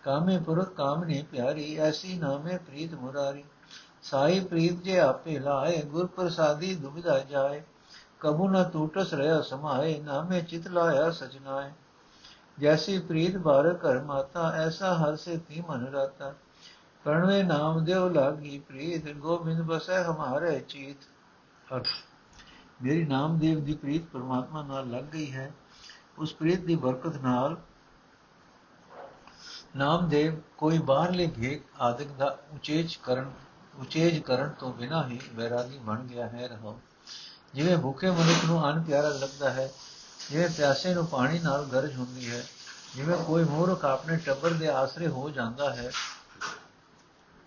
ਕਾਮੇ 0.03 0.37
ਪੁਰਖ 0.39 0.73
ਕਾਮਨੇ 0.73 1.23
ਪਿਆਰੀ 1.31 1.75
ਐਸੀ 1.79 2.17
ਨਾਮੇ 2.17 2.57
ਪ੍ਰੀਤ 2.59 2.93
ਮੁਰਾਰੀ 2.93 3.43
ਸਾਈ 4.03 4.39
ਪ੍ਰੀਤ 4.39 4.81
ਜੇ 4.83 4.99
ਆਪੇ 4.99 5.37
ਲਾਏ 5.39 5.81
ਗੁਰ 5.83 6.07
ਪ੍ਰਸਾਦੀ 6.07 6.73
ਦੁਬਿਧਾ 6.75 7.19
ਜਾਏ 7.21 7.61
ਕਬੂ 8.19 8.49
ਨ 8.49 8.63
ਟੂਟਸ 8.63 9.13
ਰਹਿ 9.13 9.41
ਸਮਾਏ 9.43 9.97
ਨਾਮੇ 9.99 10.41
ਚਿਤ 10.41 10.67
ਲਾਇਆ 10.67 11.09
ਸਜਨਾਏ 11.11 11.71
ਜੈਸੀ 12.57 12.97
ਪ੍ਰੀਤ 12.99 13.37
ਬਾਰ 13.37 13.73
ਕਰ 13.73 14.01
ਮਾਤਾ, 14.01 14.51
ਐਸਾ 14.51 14.93
ਹਰ 14.93 15.15
ਸੇ 15.15 15.37
ਤੀ 15.37 15.63
ਮਨ 15.69 15.85
ਰਾਤਾ। 15.85 16.33
ਪਰਣਵੇ 17.05 17.43
ਨਾਮ 17.43 17.83
ਦੇਵ 17.85 18.07
ਲਾਗੀ 18.13 18.59
ਪ੍ਰੀਤ, 18.59 19.09
ਗੋਬਿੰਦ 19.09 19.61
ਬਸੈ 19.61 20.03
ਹਮਾਰੇ 20.03 20.59
ਚੀਤ। 20.59 20.97
ਅਰਥ, 21.75 21.87
ਮੇਰੀ 22.83 23.03
ਨਾਮਦੇਵ 23.05 23.63
ਦੀ 23.63 23.73
ਪ੍ਰੀਤ 23.73 24.05
ਪਰਮਾਤਮਾ 24.13 24.61
ਨਾਲ 24.63 24.89
ਲੱਗ 24.89 25.03
ਗਈ 25.03 25.31
ਹੈ। 25.31 25.51
ਉਸ 26.19 26.33
ਪ੍ਰੀਤ 26.33 26.59
ਦੀ 26.59 26.75
ਬਰਕਤ 26.75 27.17
ਨਾਲ 27.17 27.57
ਨਾਮਦੇਵ 29.75 30.35
ਕੋਈ 30.57 30.77
ਬਾਹਰਲੇ 30.77 31.27
ਭੇਕ 31.27 31.63
ਆਦਿਕ 31.79 32.07
ਦਾ 32.07 32.37
ਉਚੇਜ 32.53 32.95
ਕਰਨ 33.03 33.31
ਉਚੇਜ 33.79 34.19
ਕਰਨ 34.19 34.49
ਤੋਂ 34.49 34.73
ਬਿਨਾਂ 34.73 35.03
ਹੀ 35.09 35.19
ਵੈਰਾਗੀ 35.33 35.79
ਬਣ 35.79 36.03
ਗਿਆ 36.03 36.27
ਹੈ 36.27 36.47
ਰਹੋ 36.47 36.79
ਜਿਵੇਂ 37.53 37.77
ਭੁੱਖੇ 37.77 38.09
ਮਨੁੱਖ 38.09 38.45
ਨੂੰ 38.45 38.63
ਅੰਨ 38.65 38.83
ਪਿਆਰਾ 38.83 39.09
ਲੱਗਦਾ 39.09 39.49
ਹੈ 39.49 39.69
ਜਿਵੇਂ 40.31 40.49
ਪਿਆਸੇ 40.49 40.93
ਨੂੰ 40.93 41.05
ਪਾਣੀ 41.07 41.39
ਨਾਲ 41.39 41.65
ਗਰਜ 41.65 41.95
ਹੁੰਦੀ 41.95 42.31
ਹੈ, 42.31 42.43
ਜਿਵੇਂ 42.95 43.17
ਕੋਈ 43.17 43.43
ਮੂਰਖ 43.43 43.85
ਆਪਣੇ 43.85 44.17
ਟੱਬਰ 44.17 44.53
ਦੇ 44.53 44.67
ਆਸਰੇ 44.67 45.07
ਹੋ 45.07 45.29
ਜਾਂਦਾ 45.29 45.75
ਹੈ, 45.75 45.91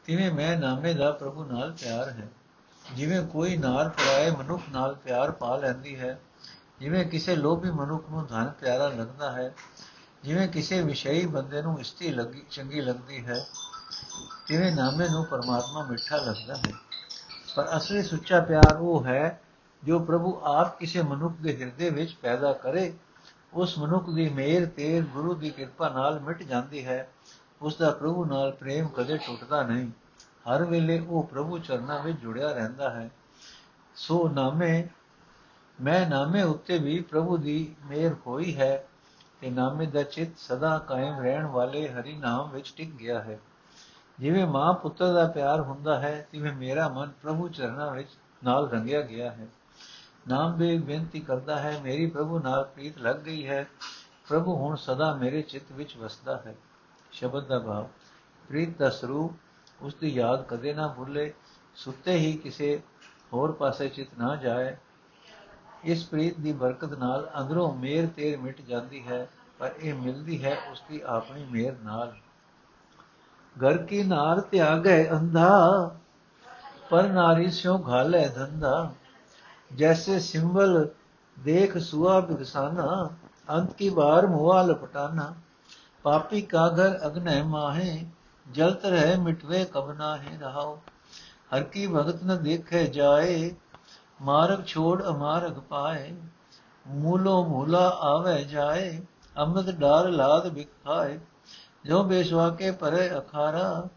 ਤਿਵੇਂ 0.04 0.30
ਮੈਂ 0.30 0.56
ਨਾਮੇ 0.56 0.94
ਦਾ 0.94 1.10
ਪ੍ਰਭੂ 1.10 1.44
ਨਾਲ 1.44 1.72
ਪਿਆਰ 1.72 2.08
ਹੈ। 2.08 2.28
ਜਿਵੇਂ 2.94 3.22
ਕੋਈ 3.22 3.56
ਨਾਰ 3.56 3.88
ਪਰਾਏ 3.88 4.30
ਮਨੁੱਖ 4.30 4.62
ਨਾਲ 4.72 4.94
ਪਿਆਰ 4.94 5.30
ਪਾ 5.30 5.56
ਲੈਂਦੀ 5.56 5.98
ਹੈ, 6.00 6.20
ਜਿਵੇਂ 6.80 7.04
ਕਿਸੇ 7.04 7.36
ਲੋਭੀ 7.36 7.70
ਮਨੁੱਖ 7.70 8.10
ਨੂੰ 8.10 8.26
ਧਨ 8.26 8.50
ਪਿਆਰਾ 8.60 8.88
ਲੱਗਦਾ 8.88 9.32
ਹੈ, 9.32 9.54
ਜਿਵੇਂ 10.24 10.48
ਕਿਸੇ 10.48 10.82
ਵਿਸ਼ਈ 10.82 11.26
ਬੰਦੇ 11.26 11.62
ਨੂੰ 11.62 11.80
ਇਸਤੀ 11.80 12.10
ਲੱਗੀ, 12.10 12.42
ਚੰਗੀ 12.50 12.80
ਲੱਗਦੀ 12.80 13.26
ਹੈ, 13.26 13.46
ਤਿਵੇਂ 14.46 14.72
ਨਾਮੇ 14.72 15.08
ਨੂੰ 15.08 15.24
ਪਰਮਾਤਮਾ 15.24 15.82
ਮਿੱਠਾ 15.82 16.16
ਲੱਗਦਾ 16.16 16.56
ਹੈ। 16.56 16.72
ਪਰ 17.56 17.76
ਅਸਲੀ 17.76 18.02
ਸੁੱਚਾ 18.02 18.40
ਪਿਆਰ 18.40 18.76
ਉਹ 18.76 19.04
ਹੈ 19.04 19.40
ਜੋ 19.86 19.98
ਪ੍ਰਭੂ 19.98 20.40
ਆਪ 20.44 20.78
ਕਿਸੇ 20.78 21.02
ਮਨੁੱਖ 21.02 21.34
ਦੇ 21.34 21.60
ਹਿਰਦੇ 21.60 21.90
ਵਿੱਚ 21.90 22.14
ਪੈਦਾ 22.14 22.52
ਕਰੇ, 22.52 22.92
ਉਸ 23.52 23.78
ਮਨੁੱਖ 23.78 24.10
ਦੀ 24.10 24.28
ਮਿਹਰ 24.28 24.66
ਤੇ 24.66 25.00
ਗੁਰੂ 25.00 25.34
ਦੀ 25.34 25.50
ਕਿਰਪਾ 25.50 25.88
ਨਾਲ 25.88 26.20
ਮਿਟ 26.20 26.42
ਜਾਂਦੀ 26.42 26.86
ਹੈ। 26.86 27.10
ਉਸ 27.62 27.76
ਦਾ 27.76 27.90
ਪ੍ਰਭੂ 27.90 28.24
ਨਾਲ 28.24 28.52
ਪ੍ਰੇਮ 28.52 28.88
ਕਦੇ 28.88 29.16
ਟੁੱਟਦਾ 29.16 29.62
ਨਹੀਂ। 29.62 29.90
ਹਰ 30.50 30.64
ਵੇਲੇ 30.64 30.98
ਉਹ 30.98 31.24
ਪ੍ਰਭੂ 31.24 31.58
ਚਰਨਾਂ 31.58 32.02
ਵਿੱਚ 32.02 32.18
ਜੁੜਿਆ 32.18 32.52
ਰਹਿੰਦਾ 32.52 32.90
ਹੈ। 32.90 33.10
ਸੋ 33.96 34.28
ਨਾਮੇ, 34.28 34.88
ਮੈਂ 35.82 36.10
ਨਾਮੇ 36.10 36.42
ਉੱਤੇ 36.42 36.78
ਵੀ 36.78 37.00
ਪ੍ਰਭੂ 37.00 37.36
ਦੀ 37.36 37.74
ਮਿਹਰ 37.86 38.14
ਹੋਈ 38.26 38.56
ਹੈ 38.56 38.88
ਤੇ 39.40 39.50
ਨਾਮੇ 39.50 39.86
ਦਾ 39.86 40.02
ਚਿਤ 40.02 40.28
ਸਦਾ 40.38 40.78
ਕਾਇਮ 40.78 41.20
ਰਹਿਣ 41.20 41.46
ਵਾਲੇ 41.46 41.88
ਹਰੀ 41.88 42.16
ਨਾਮ 42.16 42.50
ਵਿੱਚ 42.50 42.74
ਟਿਕ 42.76 42.90
ਗਿਆ 42.90 43.22
ਹੈ। 43.22 43.40
ਜਿਵੇਂ 44.18 44.46
ਮਾਂ 44.46 44.74
ਪੁੱਤਰ 44.74 45.12
ਦਾ 45.12 45.24
ਪਿਆਰ 45.28 45.60
ਹੁੰਦਾ 45.60 46.00
ਹੈ, 46.00 46.28
ਤਿਵੇਂ 46.32 46.52
ਮੇਰਾ 46.52 46.88
ਮਨ 46.88 47.10
ਪ੍ਰਭੂ 47.22 47.48
ਚਰਨਾਂ 47.48 47.90
ਵਿੱਚ 47.90 48.08
ਨਾਲ 48.44 48.68
ਰੰਗਿਆ 48.68 49.00
ਗਿਆ 49.00 49.30
ਹੈ। 49.30 49.46
ਨਾਮ 50.28 50.56
ਦੇ 50.58 50.78
ਬੇਨਤੀ 50.78 51.20
ਕਰਦਾ 51.20 51.58
ਹੈ, 51.58 51.80
ਮੇਰੀ 51.84 52.06
ਪ੍ਰਭੂ 52.06 52.38
ਨਾਲ 52.38 52.64
ਪ੍ਰੀਤ 52.64 52.98
ਲੱਗ 52.98 53.16
ਗਈ 53.16 53.46
ਹੈ। 53.46 53.66
ਪ੍ਰਭੂ 54.28 54.56
ਹੁਣ 54.56 54.76
ਸਦਾ 54.76 55.14
ਮੇਰੇ 55.14 55.42
ਚਿੱਤ 55.42 55.72
ਵਿੱਚ 55.72 55.96
ਵਸਦਾ 55.96 56.42
ਹੈ। 56.46 56.54
ਸ਼ਬਦ 57.12 57.46
ਦਾ 57.46 57.58
ਭਾਵ, 57.58 57.84
ਪ੍ਰੀਤ 58.48 58.78
ਦਾ 58.78 58.90
ਸਰੂਪ 58.90 59.32
ਉਸ 59.82 59.94
ਦੀ 59.94 60.08
ਯਾਦ 60.08 60.42
ਕਦੇ 60.42 60.74
ਨਾ 60.74 60.88
ਭੁੱਲੇ, 60.88 61.34
ਸੁੱਤੇ 61.74 62.16
ਹੀ 62.16 62.32
ਕਿਸੇ 62.32 62.82
ਹੋਰ 63.32 63.52
ਪਾਸੇ 63.52 63.88
ਚਿਤ 63.88 64.08
ਨਾ 64.18 64.36
ਜਾਏ। 64.36 64.76
ਇਸ 65.84 66.04
ਪ੍ਰੀਤ 66.04 66.40
ਦੀ 66.40 66.52
ਬਰਕਤ 66.52 66.92
ਨਾਲ 66.92 67.30
ਅੰਦਰੋਂ 67.40 67.74
ਮੇਰ 67.74 68.06
ਤੇਰ 68.06 68.38
ਮਿਟ 68.38 68.60
ਜਾਂਦੀ 68.60 69.06
ਹੈ, 69.06 69.28
ਪਰ 69.58 69.74
ਇਹ 69.80 69.94
ਮਿਲਦੀ 69.94 70.44
ਹੈ 70.44 70.56
ਉਸ 70.70 70.82
ਦੀ 70.90 71.00
ਆਪਣੀ 71.06 71.44
ਮੇਰ 71.44 71.76
ਨਾਲ। 71.82 72.16
ਘਰ 73.56 73.76
ਕੀ 73.76 74.02
ਨਾਰ 74.02 74.40
ਤਿਆਗੈ 74.40 75.10
ਅੰਧਾ, 75.10 75.90
ਪਰ 76.90 77.08
ਨਾਰੀ 77.08 77.50
ਸਿਓ 77.50 77.78
ਘਾਲੇ 77.88 78.28
ਧੰਦਾ। 78.28 78.92
ਜੈਸੇ 79.70 80.18
ਸਿੰਬਲ 80.20 80.88
ਦੇਖ 81.36 81.76
ਸੁਆ 81.78 82.18
ਬਿਗਸਾਨਾ 82.20 83.08
ਅੰਤ 83.48 83.72
ਕੀ 83.72 83.88
ਬਾਰ 83.90 84.26
ਮੁਆ 84.26 84.62
ਲਪਟਾਨਾ 84.62 85.34
ਪਾਪੀ 86.04 86.40
ਕਾ 86.42 86.68
ਘਰ 86.70 86.98
ਅਗਨੈ 87.06 87.42
ਮਾਹੇ 87.42 88.04
ਜਲਤ 88.46 88.84
ਰਹਿ 88.86 89.16
ਮਿਟਵੇ 89.16 89.64
ਕਬਨਾ 89.64 90.16
ਹੈ 90.16 90.38
ਰਹਾਓ 90.40 90.74
ਹਰ 91.52 91.62
ਕੀ 91.64 91.86
ਭਗਤ 91.86 92.22
ਨ 92.24 92.36
ਦੇਖੇ 92.42 92.86
ਜਾਏ 92.86 93.54
ਮਾਰਗ 94.20 94.64
ਛੋੜ 94.66 95.02
ਅਮਾਰਗ 95.08 95.58
ਪਾਏ 95.68 96.14
ਮੂਲੋ 96.86 97.42
ਮੂਲਾ 97.44 97.86
ਆਵੇ 98.04 98.42
ਜਾਏ 98.44 99.00
ਅੰਮ੍ਰਿਤ 99.36 99.70
ਡਾਰ 99.76 100.08
ਲਾਦ 100.10 100.46
ਵਿਖਾਏ 100.46 101.18
ਜੋ 101.86 102.02
ਬੇਸ਼ਵਾ 102.04 102.48
ਕੇ 102.50 102.70
ਪਰੇ 102.70 103.08
ਅਖਾਰਾ 103.18 103.88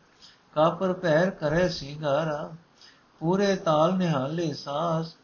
ਕਾਪਰ 0.55 0.93
ਪਹਿਰ 0.93 1.29
ਕਰੇ 1.31 1.67
ਸਿੰਗਾਰਾ 1.69 2.49
ਪੂਰੇ 3.21 3.55
ਤਾਲ 3.55 3.95
ਨਿਹਾਲੇ 3.97 4.51
ਸਾਸ 4.53 5.15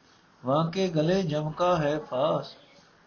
ਵਾਂਕੇ 0.45 0.87
ਗਲੇ 0.87 1.23
ਜਮਕਾ 1.23 1.75
ਹੈ 1.77 1.99
ਫਾਸ, 1.99 2.55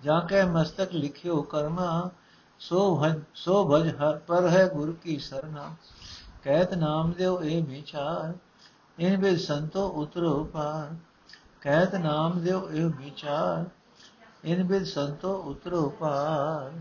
ਜਾਂ 0.00 0.20
ਕੈ 0.20 0.44
ਮਸਤਕ 0.44 0.92
ਲਿਖਿਓ 0.92 1.42
ਕਰਮਾ, 1.42 2.10
ਸੋ 2.58 2.96
ਭਜ 2.96 3.20
ਸੋ 3.34 3.64
ਭਜ 3.68 3.94
ਹਰ 3.94 4.16
ਪਰ 4.16 4.48
ਹੈ 4.48 4.66
ਗੁਰ 4.68 4.92
ਕੀ 5.02 5.18
ਸਰਨਾ। 5.18 5.74
ਕਹਿਤ 6.42 6.74
ਨਾਮ 6.74 7.12
ਦਿਓ 7.12 7.40
ਇਹ 7.42 7.62
ਵਿਚਾਰ, 7.62 8.32
ਇਨ 8.98 9.16
ਬਿ 9.16 9.36
ਸੰਤੋ 9.36 9.88
ਉਤਰੋ 9.88 10.44
ਪਾਰ। 10.44 10.94
ਕਹਿਤ 11.60 11.94
ਨਾਮ 11.94 12.40
ਦਿਓ 12.40 12.70
ਇਹ 12.70 12.86
ਵਿਚਾਰ, 12.86 13.64
ਇਨ 14.44 14.64
ਬਿ 14.64 14.84
ਸੰਤੋ 14.84 15.34
ਉਤਰੋ 15.42 15.88
ਪਾਰ। 16.00 16.72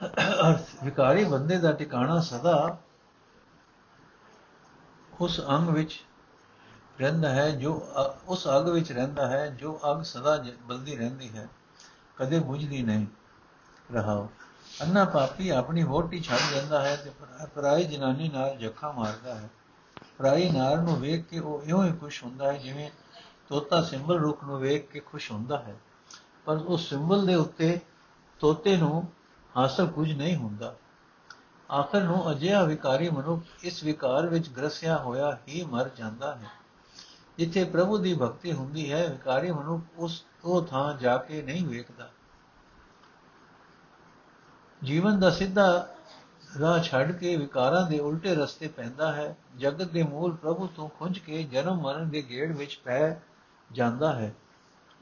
ਅਰਥ, 0.00 0.84
ਵਿਕਾਰੀ 0.84 1.24
ਬੰਦੇ 1.24 1.58
ਦਾ 1.58 1.72
ਟਿਕਾਣਾ 1.72 2.20
ਸਦਾ 2.20 2.76
ਉਸ 5.20 5.40
ਅੰਗ 5.48 5.68
ਵਿੱਚ 5.68 6.04
ਰਹਿੰਦਾ 7.00 7.28
ਹੈ 7.28 7.50
ਜੋ 7.50 7.88
ਉਸ 8.26 8.46
ਅਗ 8.48 8.68
ਵਿੱਚ 8.68 8.92
ਰਹਿੰਦਾ 8.92 9.28
ਹੈ 9.28 9.46
ਜੋ 9.48 9.80
ਅਗ 9.92 10.02
ਸਦਾ 10.02 10.44
ਬਲਦੀ 10.62 10.96
ਰਹਿੰਦੀ 10.96 11.28
ਹੈ। 11.28 11.48
ਕਦੇ 12.16 12.38
ਬੁਝਦੀ 12.38 12.82
ਨਹੀਂ 12.82 13.06
ਰਹਾਓ। 13.92 14.28
ਅੰਨਾ 14.82 15.04
ਪਾਪੀ 15.04 15.48
ਆਪਣੀ 15.48 15.82
ਵੋਟੀ 15.82 16.20
ਛੱਡ 16.20 16.54
ਜਾਂਦਾ 16.54 16.82
ਹੈ 16.82 16.96
ਤੇ 16.96 17.10
ਪਰਾਈ 17.54 17.84
ਜਨਾਨੀ 17.84 18.28
ਨਾਲ 18.28 18.56
ਜੱਖਾ 18.56 18.92
ਮਾਰਦਾ 18.92 19.34
ਹੈ। 19.34 19.50
ਪਰਾਈ 20.18 20.50
ਨਾਰ 20.50 20.78
ਨੂੰ 20.78 21.00
ਵੇਖ 21.00 21.24
ਕੇ 21.24 21.38
ਉਹ 21.38 21.62
ਇਉਂ 21.62 21.84
ਹੀ 21.84 21.92
ਖੁਸ਼ 21.92 22.24
ਹੁੰਦਾ 22.24 22.52
ਹੈ 22.52 22.58
ਜਿਵੇਂ 22.58 22.90
ਤੋਤਾ 23.48 23.82
ਸਿੰਬਲ 23.82 24.18
ਰੁੱਖ 24.18 24.44
ਨੂੰ 24.44 24.60
ਵੇਖ 24.60 24.90
ਕੇ 24.90 25.00
ਖੁਸ਼ 25.00 25.32
ਹੁੰਦਾ 25.32 25.58
ਹੈ। 25.58 25.76
ਪਰ 26.44 26.56
ਉਸ 26.56 26.88
ਸਿੰਬਲ 26.88 27.26
ਦੇ 27.26 27.34
ਉੱਤੇ 27.34 27.80
ਤੋਤੇ 28.40 28.76
ਨੂੰ 28.76 29.08
ਹਾਸਲ 29.56 29.86
ਕੁਝ 29.86 30.12
ਨਹੀਂ 30.12 30.36
ਹੁੰਦਾ। 30.36 30.74
ਆਖਰ 31.70 32.02
ਨੂੰ 32.02 32.30
ਅਜਿਹਾ 32.30 32.64
ਵਿਕਾਰੀ 32.64 33.10
ਮਨੁੱਖ 33.10 33.42
ਇਸ 33.62 33.84
ਵਿਕਾਰ 33.84 34.26
ਵਿੱਚ 34.26 34.48
ਗ੍ਰਸਿਆ 34.48 34.98
ਹੋਇਆ 34.98 35.38
ਹੀ 35.48 35.62
ਮਰ 35.64 35.90
ਜਾਂਦਾ 35.96 36.34
ਹੈ। 36.34 36.50
ਜਿੱਥੇ 37.38 37.64
ਪ੍ਰਭੂ 37.64 37.98
ਦੀ 37.98 38.14
ਭਗਤੀ 38.14 38.52
ਹੁੰਦੀ 38.52 38.92
ਹੈ, 38.92 39.08
ਵਿਕਾਰੀ 39.08 39.50
ਮਨੁੱਖ 39.50 39.82
ਉਸ 39.96 40.24
ਉਹ 40.44 40.66
ਥਾਂ 40.66 40.94
ਜਾ 40.94 41.16
ਕੇ 41.16 41.42
ਨਹੀਂ 41.42 41.66
ਵੇਖਦਾ। 41.66 42.10
ਜੀਵਨ 44.84 45.20
ਦਾ 45.20 45.30
ਸਿੱਧਾ 45.30 45.88
ਰਾਹ 46.60 46.78
ਛੱਡ 46.78 47.12
ਕੇ 47.12 47.36
ਵਿਕਾਰਾਂ 47.36 47.90
ਦੇ 47.90 47.98
ਉਲਟੇ 47.98 48.34
ਰਸਤੇ 48.34 48.68
ਪੈਂਦਾ 48.68 49.12
ਹੈ। 49.12 49.36
ਜਗਤ 49.58 49.90
ਦੇ 49.90 50.02
ਮੂਲ 50.02 50.36
ਪ੍ਰਭੂ 50.36 50.66
ਤੋਂ 50.66 50.88
ਖੁੰਝ 50.88 51.18
ਕੇ 51.18 51.42
ਜਨਮ 51.42 51.80
ਮਰਨ 51.80 52.10
ਦੇ 52.10 52.22
ਗੇੜ 52.22 52.56
ਵਿੱਚ 52.56 52.80
ਪੈ 52.84 53.16
ਜਾਂਦਾ 53.72 54.12
ਹੈ। 54.12 54.34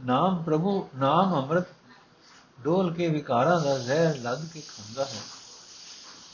ਨਾਮ 0.05 0.42
ਪ੍ਰਭੂ, 0.42 0.88
ਨਾਮ 0.96 1.42
ਅੰਮ੍ਰਿਤ 1.42 1.64
ਡੋਲ 2.61 2.94
ਕੇ 2.94 3.09
ਵਿਕਾਰਾਂ 3.09 3.61
ਦਾ 3.61 3.79
ਜ਼ਹਿਰ 3.79 4.18
ਲੱਗ 4.18 4.38
ਕੇ 4.55 4.61
ਖਾਂਦਾ 4.61 5.05
ਹੈ। 5.05 5.41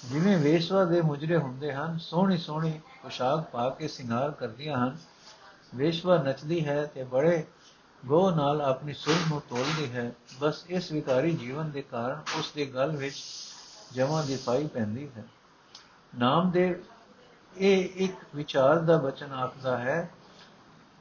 ਜਿਵੇਂ 0.05 0.39
ਵੇਸ਼ਵਾ 0.39 0.85
ਦੇ 0.85 1.01
ਮੁਜਰੇ 1.01 1.37
ਹੁੰਦੇ 1.37 1.73
ਹਨ, 1.73 1.99
ਸੋਹਣੀ 1.99 2.39
ਸੋਹਣੀ 2.39 2.81
ਪੋਸ਼ਾਕ 3.03 3.41
ਪਾ 3.41 3.71
ਕੇ 3.71 3.89
ਸ਼ਿੰਗਾਰ 3.89 4.31
ਕਰਦੀਆਂ 4.31 4.79
ਹਨ। 4.79 4.97
ਵੇਸ਼ਵਾ 5.75 6.23
ਨੱਚਦੀ 6.23 6.67
ਹੈ 6.67 6.87
ਤੇ 6.87 7.05
ਬੜੇ 7.05 7.45
ਗੋ 8.07 8.31
ਨਾਲ 8.31 8.61
ਆਪਣੀ 8.61 8.95
ਸੁਰ 8.95 9.15
ਨੂੰ 9.29 9.41
ਤੋਲਦੀ 9.41 9.93
ਹੈ। 9.93 10.13
ਬਸ 10.41 10.65
ਇਸ 10.69 10.93
ਵਿਕਾਰੀ 10.93 11.31
ਜੀਵਨ 11.31 11.71
ਦੇ 11.71 11.83
ਕਾਰਨ 11.83 12.39
ਉਸ 12.39 12.53
ਦੇ 12.53 12.67
ਗਲ 12.67 12.97
ਵਿੱਚ 12.97 13.25
ਜਮਾਂ 13.93 14.25
ਦੀ 14.25 14.39
ਪਾਈ 14.47 14.67
ਪੈਂਦੀ 14.67 15.09
ਹੈ। 15.17 15.25
ਨਾਮਦੇਵ 16.19 16.75
ਇਹ 17.57 17.89
ਇੱਕ 17.97 18.15
ਵਿਚਾਰ 18.35 18.79
ਦਾ 18.79 18.97
ਬਚਨ 18.97 19.33
ਆਖਦਾ 19.33 19.79
ਹੈ, 19.79 20.11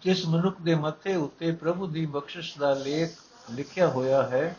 ਜਿਸ 0.02 0.28
ਮਨੁੱਖ 0.28 0.62
ਦੇ 0.62 0.76
ਮੱਥੇ 0.76 1.16
ਉੱਤੇ 1.16 1.52
ਪ੍ਰਭੂ 1.52 1.88
ਦੀ 1.88 2.06
ਬਖਸ਼ਿਸ਼ 2.06 2.58
ਦਾ 2.58 2.74
ਲੇਖ 2.74 3.10
ਲਿਖਿਆ 3.52 3.88
ਹੋਇਆ 3.88 4.24
ਹੈ 4.24 4.56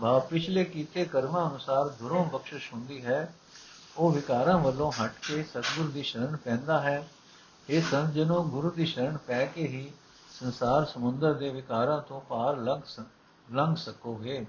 ਵਾ 0.00 0.18
ਪਿਛਲੇ 0.18 0.64
ਕੀਤੇ 0.64 1.04
ਕਰਮਾਂ 1.04 1.50
ਅਨੁਸਾਰ 1.50 1.88
ਦੁਰੋਂ 1.88 2.24
ਬਖਸ਼ਿਸ਼ 2.24 2.74
ਹੁੰਦੀ 2.74 3.04
ਹੈ 3.04 3.34
ਉਹ 3.96 4.12
ਵਿਕਾਰਾਂ 4.12 4.58
ਵੱਲੋਂ 4.58 4.92
ਹਟ 4.92 5.12
ਕੇ 5.28 5.42
ਸਤਿਗੁਰ 5.42 5.90
ਦੀ 5.90 6.02
ਸ਼ਰਨ 6.02 6.36
ਪੈਂਦਾ 6.36 6.80
ਹੈ। 6.80 7.08
ਇਹ 7.70 7.82
ਸੰਤ 7.82 8.12
ਜਨੋ, 8.12 8.44
ਗੁਰੂ 8.44 8.70
ਦੀ 8.70 8.86
ਸ਼ਰਨ 8.86 9.16
ਪੈ 9.16 9.46
ਕੇ 9.46 9.62
ਹੀ 9.62 9.92
ਸੰਸਾਰ 10.40 10.84
ਸਮੁੰਦਰ 10.84 11.34
ਦੇ 11.34 11.50
ਵਿਕਾਰਾਂ 11.50 12.00
ਤੋਂ 12.00 12.20
ਪਾਰ 12.20 12.56
ਲੰਘ 12.56 12.80
ਲੰਘ 13.52 13.74
ਸਕੋਗੇ। 13.74 14.46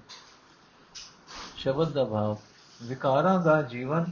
ਸ਼ਬਦ 1.56 1.92
ਦਾ 1.92 2.04
ਭਾਵ, 2.04 2.36
ਵਿਕਾਰਾਂ 2.82 3.40
ਦਾ 3.40 3.62
ਜੀਵਨ, 3.62 4.10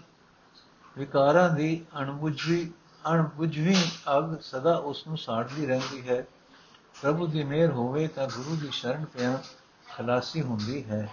ਵਿਕਾਰਾਂ 0.99 1.51
ਦੀ 1.51 1.85
ਅਣਬੁਝਵੀ 2.01 2.73
ਅਣਬੁਝਵੀ 3.13 3.77
ਅਗ 4.19 4.41
ਸਦਾ 4.41 4.77
ਉਸ 4.77 5.07
ਨੂੰ 5.07 5.19
ਸਾੜਦੀ 5.19 5.67
ਰਹਿੰਦੀ 5.67 6.09
ਹੈ। 6.09 6.27
ਪ੍ਰਭੂ 7.03 7.27
ਦੀ 7.27 7.45
ਮਿਹਰ 7.45 7.71
ਹੋਵੇ 7.71 8.09
ਤਾਂ 8.09 8.27
ਗੁਰੂ 8.27 8.57
ਦੀ 8.57 8.71
ਸ਼ਰਨ 8.71 9.05
ਪਿਆ 9.05 9.43
ਖਲਾਸੀ 9.97 10.43
ਹੁੰਦੀ 10.43 10.85
ਹੈ। 10.85 11.09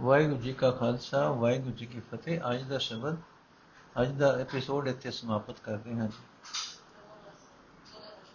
ਵਾਹਿਗੁਰੂ 0.00 0.36
ਜੀ 0.36 0.52
ਕਾ 0.52 0.70
ਖਾਲਸਾ, 0.70 1.30
ਵਾਹਿਗੁਰੂ 1.32 1.74
ਜੀ 1.74 1.86
ਕੀ 1.86 2.00
ਫਤਿਹ। 2.00 2.40
ਅੱਜ 2.52 2.62
ਦਾ 2.62 2.78
ਸ਼ਬਦ, 2.78 3.16
ਅੱਜ 4.02 4.10
ਦਾ 4.10 4.32
ਐਪੀਸੋਡ 4.32 4.88
ਇੱਥੇ 4.88 5.10
ਸਮਾਪਤ 5.10 5.60
ਕਰਦੇ 5.60 5.94
ਹਾਂ 5.94 6.08
ਜੀ। 6.08 6.29